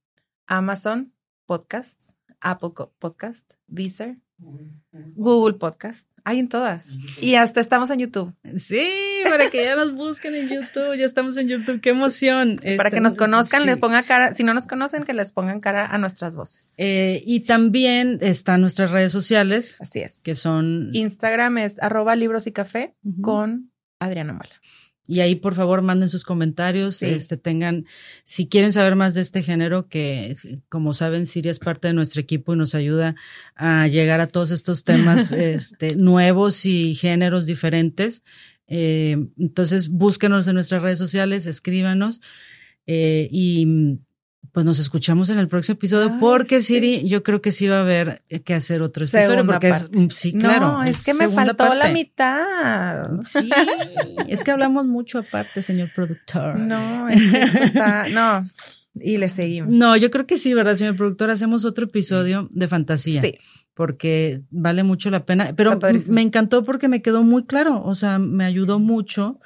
[0.48, 1.14] Amazon
[1.46, 4.18] Podcasts, Apple Podcasts, Deezer,
[5.16, 6.10] Google Podcast.
[6.24, 6.96] Hay en todas.
[7.22, 8.34] Y hasta estamos en YouTube.
[8.56, 8.90] Sí,
[9.30, 10.96] para que ya nos busquen en YouTube.
[10.98, 11.82] Ya estamos en YouTube.
[11.82, 12.58] Qué emoción.
[12.78, 14.34] Para que nos conozcan, les pongan cara.
[14.34, 16.74] Si no nos conocen, que les pongan cara a nuestras voces.
[16.78, 19.78] Eh, y también están nuestras redes sociales.
[19.80, 20.22] Así es.
[20.24, 20.90] Que son.
[20.94, 24.56] Instagram es arroba libros y café con Adriana Mala.
[25.08, 27.86] Y ahí, por favor, manden sus comentarios, este, tengan,
[28.24, 30.36] si quieren saber más de este género, que
[30.68, 33.16] como saben, Siria es parte de nuestro equipo y nos ayuda
[33.56, 38.24] a llegar a todos estos temas, este, nuevos y géneros diferentes.
[38.68, 42.22] Eh, entonces, búsquenos en nuestras redes sociales, escríbanos,
[42.88, 44.00] eh, y
[44.52, 47.82] pues nos escuchamos en el próximo episodio porque Siri, yo creo que sí va a
[47.82, 50.68] haber que hacer otro episodio porque es mm, sí, claro.
[50.72, 53.04] No, es, que me faltó la mitad.
[53.26, 53.50] Sí,
[54.28, 56.58] es que hablamos mucho aparte, señor productor.
[56.58, 58.48] No, es que está, no.
[59.00, 59.72] Y le seguimos.
[59.74, 61.30] No, yo creo que sí, ¿verdad, señor productor?
[61.30, 63.22] Hacemos otro episodio de fantasía.
[63.22, 63.36] Sí.
[63.74, 65.54] Porque vale mucho la pena.
[65.56, 65.80] Pero
[66.10, 67.84] me encantó porque me quedó muy claro.
[67.84, 69.40] O sea, me ayudó mucho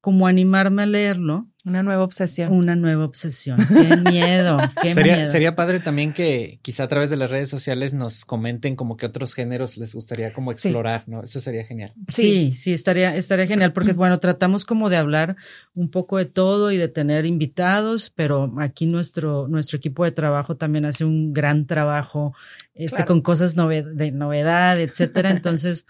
[0.00, 1.48] como animarme a leerlo.
[1.64, 2.52] Una nueva obsesión.
[2.52, 3.56] Una nueva obsesión.
[3.56, 4.58] Qué miedo.
[4.82, 5.26] Qué sería, miedo.
[5.26, 9.06] sería padre también que quizá a través de las redes sociales nos comenten como que
[9.06, 11.22] otros géneros les gustaría como explorar, ¿no?
[11.22, 11.94] Eso sería genial.
[12.08, 15.36] Sí, sí, estaría, estaría genial porque bueno, tratamos como de hablar
[15.74, 20.56] un poco de todo y de tener invitados, pero aquí nuestro, nuestro equipo de trabajo
[20.56, 22.34] también hace un gran trabajo,
[22.74, 25.30] este, con cosas de novedad, etcétera.
[25.30, 25.86] Entonces,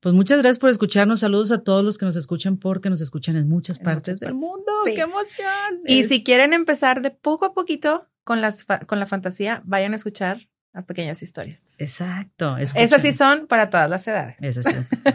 [0.00, 1.20] pues muchas gracias por escucharnos.
[1.20, 4.72] Saludos a todos los que nos escuchan porque nos escuchan en muchas partes del mundo.
[4.84, 5.82] ¡Qué emoción!
[5.86, 9.96] Y si quieren empezar de poco a poquito con, las, con la fantasía, vayan a
[9.96, 11.60] escuchar a pequeñas historias.
[11.78, 12.56] Exacto.
[12.56, 14.36] Esas sí son para todas las edades.
[14.40, 14.72] Esas sí.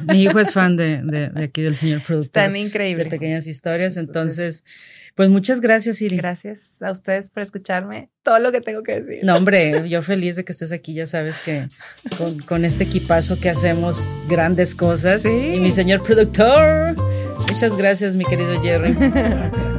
[0.08, 2.44] Mi hijo es fan de, de, aquí del señor productor.
[2.44, 3.06] Están increíbles.
[3.06, 3.98] De pequeñas historias.
[3.98, 4.64] Entonces
[5.16, 6.18] pues muchas gracias, Siri.
[6.18, 9.24] Gracias a ustedes por escucharme todo lo que tengo que decir.
[9.24, 10.94] No, hombre, yo feliz de que estés aquí.
[10.94, 11.70] Ya sabes que
[12.46, 15.26] con, este equipazo que hacemos grandes cosas.
[15.26, 16.96] Y mi señor productor.
[17.48, 18.96] Muchas gracias, mi querido Jerry.